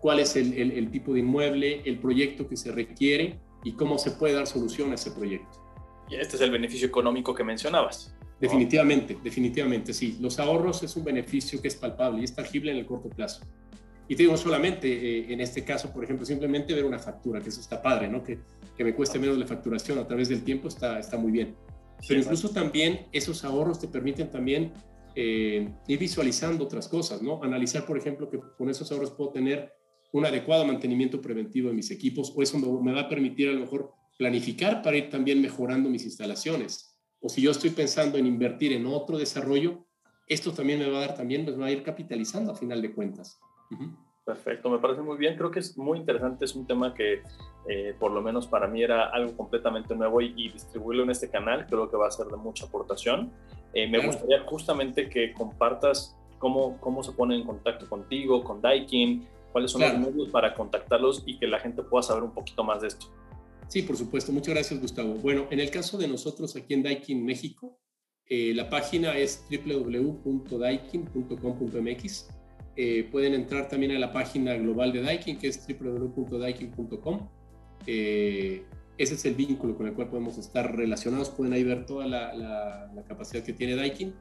cuál 0.00 0.18
es 0.18 0.34
el, 0.34 0.52
el, 0.52 0.90
tipo 0.90 1.14
de 1.14 1.20
inmueble, 1.20 1.82
el 1.84 2.00
proyecto 2.00 2.48
que 2.48 2.56
se 2.56 2.72
requiere 2.72 3.38
y 3.62 3.72
cómo 3.72 3.98
se 3.98 4.10
puede 4.10 4.34
dar 4.34 4.48
solución 4.48 4.90
a 4.90 4.96
ese 4.96 5.12
proyecto. 5.12 5.62
Y 6.08 6.16
este 6.16 6.34
es 6.34 6.42
el 6.42 6.50
beneficio 6.50 6.88
económico 6.88 7.34
que 7.34 7.44
mencionabas. 7.44 8.16
Definitivamente, 8.40 9.16
definitivamente, 9.22 9.92
sí. 9.92 10.16
Los 10.20 10.40
ahorros 10.40 10.82
es 10.82 10.96
un 10.96 11.04
beneficio 11.04 11.62
que 11.62 11.68
es 11.68 11.76
palpable 11.76 12.22
y 12.22 12.24
es 12.24 12.34
tangible 12.34 12.72
en 12.72 12.78
el 12.78 12.86
corto 12.86 13.10
plazo. 13.10 13.42
Y 14.08 14.16
te 14.16 14.24
digo 14.24 14.36
solamente, 14.36 14.88
eh, 14.88 15.32
en 15.32 15.40
este 15.40 15.62
caso, 15.62 15.92
por 15.92 16.02
ejemplo, 16.02 16.26
simplemente 16.26 16.74
ver 16.74 16.84
una 16.84 16.98
factura, 16.98 17.40
que 17.40 17.50
eso 17.50 17.60
está 17.60 17.80
padre, 17.80 18.08
¿no? 18.08 18.24
Que, 18.24 18.40
que 18.76 18.82
me 18.82 18.92
cueste 18.92 19.20
menos 19.20 19.38
la 19.38 19.46
facturación 19.46 19.98
a 19.98 20.06
través 20.08 20.30
del 20.30 20.42
tiempo 20.42 20.66
está, 20.66 20.98
está 20.98 21.16
muy 21.16 21.30
bien. 21.30 21.54
Pero 22.06 22.20
incluso 22.20 22.50
también 22.50 23.06
esos 23.12 23.44
ahorros 23.44 23.78
te 23.78 23.88
permiten 23.88 24.30
también 24.30 24.72
eh, 25.14 25.68
ir 25.88 25.98
visualizando 25.98 26.64
otras 26.64 26.88
cosas, 26.88 27.20
¿no? 27.22 27.42
Analizar, 27.42 27.84
por 27.84 27.98
ejemplo, 27.98 28.30
que 28.30 28.38
con 28.56 28.70
esos 28.70 28.90
ahorros 28.90 29.10
puedo 29.10 29.30
tener 29.30 29.72
un 30.12 30.24
adecuado 30.24 30.64
mantenimiento 30.64 31.20
preventivo 31.20 31.68
de 31.68 31.74
mis 31.74 31.90
equipos 31.90 32.32
o 32.34 32.42
eso 32.42 32.58
me, 32.58 32.92
va 32.92 33.02
a 33.02 33.08
permitir 33.08 33.48
a 33.48 33.52
lo 33.52 33.60
mejor 33.60 33.92
planificar 34.18 34.82
para 34.82 34.96
ir 34.96 35.08
también 35.10 35.40
mejorando 35.40 35.88
mis 35.88 36.04
instalaciones. 36.04 36.98
O 37.20 37.28
si 37.28 37.42
yo 37.42 37.50
estoy 37.50 37.70
pensando 37.70 38.18
en 38.18 38.26
invertir 38.26 38.72
en 38.72 38.86
otro 38.86 39.18
desarrollo, 39.18 39.86
esto 40.26 40.52
también 40.52 40.78
me 40.78 40.88
va 40.88 40.98
a 40.98 41.00
dar 41.06 41.14
también, 41.14 41.44
pues 41.44 41.58
va 41.58 41.66
a 41.66 41.70
ir 41.70 41.82
capitalizando 41.82 42.52
a 42.52 42.56
final 42.56 42.80
de 42.80 42.92
cuentas. 42.92 43.38
Perfecto, 44.24 44.70
me 44.70 44.78
parece 44.78 45.02
muy 45.02 45.16
bien. 45.16 45.36
Creo 45.36 45.50
que 45.50 45.60
es 45.60 45.76
muy 45.76 45.98
interesante. 45.98 46.44
Es 46.44 46.54
un 46.54 46.66
tema 46.66 46.94
que, 46.94 47.22
eh, 47.68 47.94
por 47.98 48.12
lo 48.12 48.20
menos 48.20 48.46
para 48.46 48.68
mí, 48.68 48.82
era 48.82 49.08
algo 49.08 49.36
completamente 49.36 49.94
nuevo 49.94 50.20
y, 50.20 50.50
distribuirlo 50.50 51.04
en 51.04 51.10
este 51.10 51.30
canal 51.30 51.66
creo 51.66 51.90
que 51.90 51.96
va 51.96 52.06
a 52.06 52.10
ser 52.10 52.26
de 52.26 52.36
mucha 52.36 52.66
aportación. 52.66 53.32
Eh, 53.72 53.88
me 53.88 54.04
gustaría 54.04 54.42
justamente 54.44 55.08
que 55.08 55.32
compartas 55.32 56.16
cómo, 56.38 56.78
cómo 56.80 57.02
se 57.02 57.12
ponen 57.12 57.40
en 57.40 57.46
contacto 57.46 57.88
contigo, 57.88 58.44
con 58.44 58.60
Daikin, 58.60 59.26
cuáles 59.52 59.70
son 59.70 59.82
los 59.82 59.98
medios 59.98 60.28
para 60.28 60.54
contactarlos 60.54 61.22
y 61.26 61.38
que 61.38 61.46
la 61.46 61.58
gente 61.58 61.82
pueda 61.82 62.02
saber 62.02 62.22
un 62.22 62.32
poquito 62.32 62.62
más 62.62 62.82
de 62.82 62.88
esto. 62.88 63.06
Sí, 63.68 63.80
por 63.82 63.96
supuesto. 63.96 64.32
Muchas 64.32 64.54
gracias, 64.54 64.80
Gustavo. 64.80 65.14
Bueno, 65.14 65.46
en 65.50 65.60
el 65.60 65.70
caso 65.70 65.96
de 65.96 66.08
nosotros 66.08 66.54
aquí 66.56 66.74
en 66.74 66.82
Daikin 66.82 67.24
México, 67.24 67.78
eh, 68.26 68.52
la 68.54 68.68
página 68.68 69.16
es 69.16 69.46
www.daikin.com.mx. 69.50 72.39
Eh, 72.82 73.06
pueden 73.12 73.34
entrar 73.34 73.68
también 73.68 73.92
a 73.92 73.98
la 73.98 74.10
página 74.10 74.54
global 74.54 74.90
de 74.90 75.02
Daikin, 75.02 75.36
que 75.36 75.48
es 75.48 75.68
www.daikin.com. 75.68 77.28
Eh, 77.86 78.64
ese 78.96 79.14
es 79.16 79.24
el 79.26 79.34
vínculo 79.34 79.76
con 79.76 79.86
el 79.86 79.92
cual 79.92 80.08
podemos 80.08 80.38
estar 80.38 80.74
relacionados. 80.74 81.28
Pueden 81.28 81.52
ahí 81.52 81.62
ver 81.62 81.84
toda 81.84 82.06
la, 82.06 82.34
la 82.34 83.04
capacidad 83.04 83.44
que 83.44 83.52
tiene 83.52 83.76
Daikin. 83.76 84.14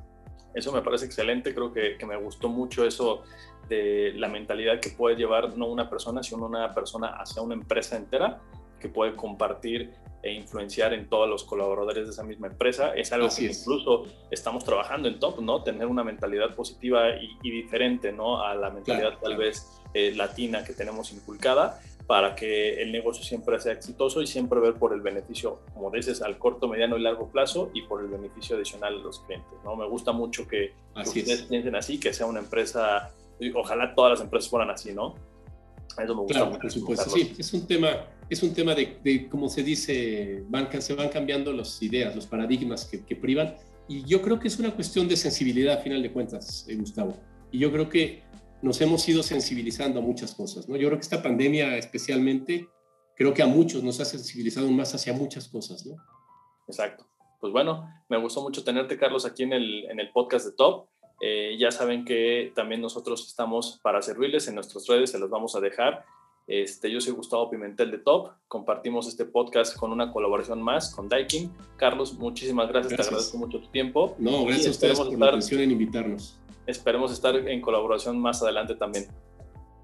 Eso 0.54 0.72
me 0.74 0.82
parece 0.82 1.06
excelente, 1.06 1.54
creo 1.54 1.72
que, 1.72 1.98
que, 1.98 2.06
me 2.06 2.18
gustó 2.18 2.50
mucho 2.50 2.86
eso 2.86 3.24
de 3.70 4.12
la 4.16 4.28
mentalidad 4.28 4.82
que 4.82 4.90
puede 4.90 5.16
llevar 5.16 5.58
no 5.58 5.68
una 5.68 5.90
persona, 5.90 6.22
sino 6.22 6.46
una 6.46 6.74
persona 6.74 7.16
hacia 7.18 7.42
una 7.42 7.54
empresa 7.54 7.96
entera 7.96 8.42
que 8.82 8.90
puede 8.90 9.16
compartir 9.16 9.94
e 10.24 10.34
influenciar 10.34 10.94
en 10.94 11.08
todos 11.08 11.28
los 11.28 11.44
colaboradores 11.44 12.06
de 12.06 12.12
esa 12.12 12.24
misma 12.24 12.48
empresa. 12.48 12.94
Es 12.94 13.12
algo 13.12 13.30
que 13.36 13.46
incluso 13.46 14.06
estamos 14.30 14.64
trabajando 14.64 15.08
en 15.08 15.20
Top, 15.20 15.40
¿no? 15.40 15.64
Tener 15.64 15.88
una 15.88 16.04
mentalidad 16.04 16.54
positiva 16.56 17.10
y, 17.16 17.50
diferente, 17.50 18.12
¿no? 18.12 18.44
A 18.44 18.54
la 18.54 18.70
mentalidad 18.70 19.18
tal 19.20 19.38
vez 19.38 19.82
eh, 19.94 20.14
latina 20.16 20.64
que 20.64 20.74
tenemos 20.74 21.12
inculcada 21.12 21.80
para 22.12 22.36
que 22.36 22.82
el 22.82 22.92
negocio 22.92 23.24
siempre 23.24 23.60
sea 23.60 23.74
exitoso 23.74 24.22
y 24.22 24.28
siempre 24.28 24.60
ver 24.60 24.74
por 24.74 24.94
el 24.94 25.00
beneficio, 25.02 25.62
como 25.74 25.90
dices, 25.92 26.22
al 26.22 26.38
corto, 26.38 26.68
mediano 26.68 26.98
y 26.98 27.02
largo 27.02 27.30
plazo 27.30 27.72
y 27.74 27.84
por 27.84 28.02
el 28.02 28.08
beneficio 28.08 28.58
adicional 28.58 28.98
de 28.98 29.04
los 29.04 29.20
clientes. 29.22 29.54
¿no? 29.64 29.76
Me 29.76 29.88
gusta 29.88 30.12
mucho 30.12 30.48
que, 30.48 30.74
ustedes 30.96 31.44
piensen 31.44 31.76
así, 31.76 32.00
que 32.00 32.12
sea 32.14 32.26
una 32.26 32.40
empresa, 32.40 33.14
ojalá 33.56 33.96
todas 33.96 34.12
las 34.12 34.22
empresas 34.22 34.50
fueran 34.50 34.70
así, 34.70 34.94
¿no? 34.94 35.16
Eso 35.98 36.16
me 36.16 36.22
gusta 36.22 36.46
mucho. 36.46 36.60
Por 36.60 36.72
supuesto, 36.72 37.10
sí, 37.10 37.34
es 37.38 37.54
un 37.54 37.68
tema, 37.68 38.08
es 38.30 38.44
un 38.44 38.54
tema 38.54 38.74
de, 38.76 38.98
de 39.04 39.28
como 39.30 39.50
se 39.50 39.64
dice, 39.64 40.44
van, 40.50 40.70
se 40.82 40.94
van 40.94 41.10
cambiando 41.10 41.52
las 41.54 41.82
ideas, 41.82 42.16
los 42.16 42.26
paradigmas 42.28 42.86
que, 42.86 43.04
que 43.06 43.16
privan 43.16 43.56
y 43.92 44.06
yo 44.06 44.22
creo 44.22 44.40
que 44.40 44.48
es 44.48 44.58
una 44.58 44.72
cuestión 44.72 45.10
de 45.10 45.18
sensibilidad 45.18 45.78
a 45.80 45.82
final 45.82 46.02
de 46.02 46.14
cuentas, 46.14 46.66
eh, 46.70 46.78
Gustavo. 46.78 47.14
Y 47.52 47.60
yo 47.60 47.74
creo 47.74 47.90
que 47.90 48.24
nos 48.62 48.80
hemos 48.80 49.08
ido 49.10 49.22
sensibilizando 49.22 50.00
a 50.00 50.02
muchas 50.02 50.34
cosas, 50.34 50.70
¿no? 50.70 50.78
Yo 50.78 50.88
creo 50.88 50.98
que 50.98 51.04
esta 51.04 51.22
pandemia 51.22 51.76
especialmente, 51.78 52.70
creo 53.18 53.34
que 53.34 53.44
a 53.44 53.48
muchos 53.48 53.84
nos 53.84 54.00
ha 54.00 54.06
sensibilizado 54.06 54.72
más 54.72 54.96
hacia 54.96 55.12
muchas 55.12 55.50
cosas, 55.50 55.86
¿no? 55.86 55.98
Exacto. 56.68 57.06
Pues 57.42 57.52
bueno, 57.52 57.86
me 58.08 58.18
gustó 58.18 58.42
mucho 58.42 58.64
tenerte, 58.64 58.98
Carlos, 58.98 59.26
aquí 59.26 59.44
en 59.44 59.52
el, 59.52 59.84
en 59.92 60.00
el 60.00 60.10
podcast 60.12 60.46
de 60.46 60.54
Top. 60.54 60.88
Eh, 61.22 61.56
ya 61.60 61.72
saben 61.72 62.04
que 62.04 62.52
también 62.56 62.82
nosotros 62.82 63.28
estamos 63.28 63.80
para 63.82 64.02
servirles 64.02 64.48
en 64.48 64.56
nuestras 64.56 64.88
redes, 64.88 65.12
se 65.12 65.20
los 65.20 65.30
vamos 65.30 65.56
a 65.56 65.60
dejar. 65.60 66.04
Este, 66.48 66.92
yo 66.92 67.00
soy 67.00 67.14
Gustavo 67.14 67.50
Pimentel 67.50 67.92
de 67.92 68.00
Top. 68.00 68.32
Compartimos 68.48 69.08
este 69.08 69.26
podcast 69.26 69.78
con 69.78 69.92
una 69.92 70.12
colaboración 70.12 70.62
más 70.62 70.94
con 70.94 71.08
Daikin. 71.08 71.52
Carlos, 71.78 72.14
muchísimas 72.16 72.68
gracias. 72.68 72.96
Te 72.96 73.02
agradezco 73.02 73.38
mucho 73.38 73.60
tu 73.60 73.68
tiempo. 73.68 74.16
No, 74.18 74.44
gracias 74.46 74.68
a 74.68 74.72
ustedes 74.72 75.00
por 75.00 75.18
la 75.18 75.28
atención 75.28 75.62
en 75.62 75.72
invitarnos 75.72 76.42
esperemos 76.72 77.12
estar 77.12 77.36
en 77.36 77.62
colaboración 77.62 78.20
más 78.20 78.42
adelante 78.42 78.76
también. 78.76 79.08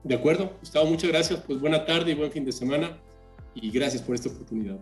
De 0.04 0.16
acuerdo, 0.16 0.52
Gustavo, 0.60 0.86
muchas 0.86 1.10
gracias. 1.10 1.42
Pues 1.46 1.60
buena 1.60 1.86
tarde 1.86 2.12
y 2.12 2.16
buen 2.16 2.32
fin 2.32 2.46
de 2.46 2.52
semana 2.52 2.98
y 3.54 3.70
gracias 3.72 4.02
por 4.02 4.16
esta 4.16 4.30
oportunidad. 4.30 4.78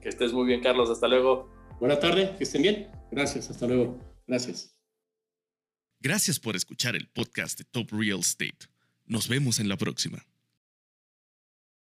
Que 0.00 0.08
estés 0.08 0.32
muy 0.32 0.46
bien, 0.46 0.60
Carlos. 0.60 0.90
Hasta 0.90 1.08
luego. 1.08 1.48
Buena 1.78 1.98
tarde, 1.98 2.34
que 2.36 2.44
estén 2.44 2.62
bien. 2.62 2.88
Gracias, 3.10 3.50
hasta 3.50 3.66
luego. 3.66 3.96
Gracias. 4.26 4.71
Gracias 6.04 6.40
por 6.40 6.56
escuchar 6.56 6.96
el 6.96 7.06
podcast 7.06 7.56
de 7.56 7.62
Top 7.62 7.92
Real 7.92 8.18
Estate. 8.18 8.66
Nos 9.06 9.28
vemos 9.28 9.60
en 9.60 9.68
la 9.68 9.76
próxima. 9.76 10.26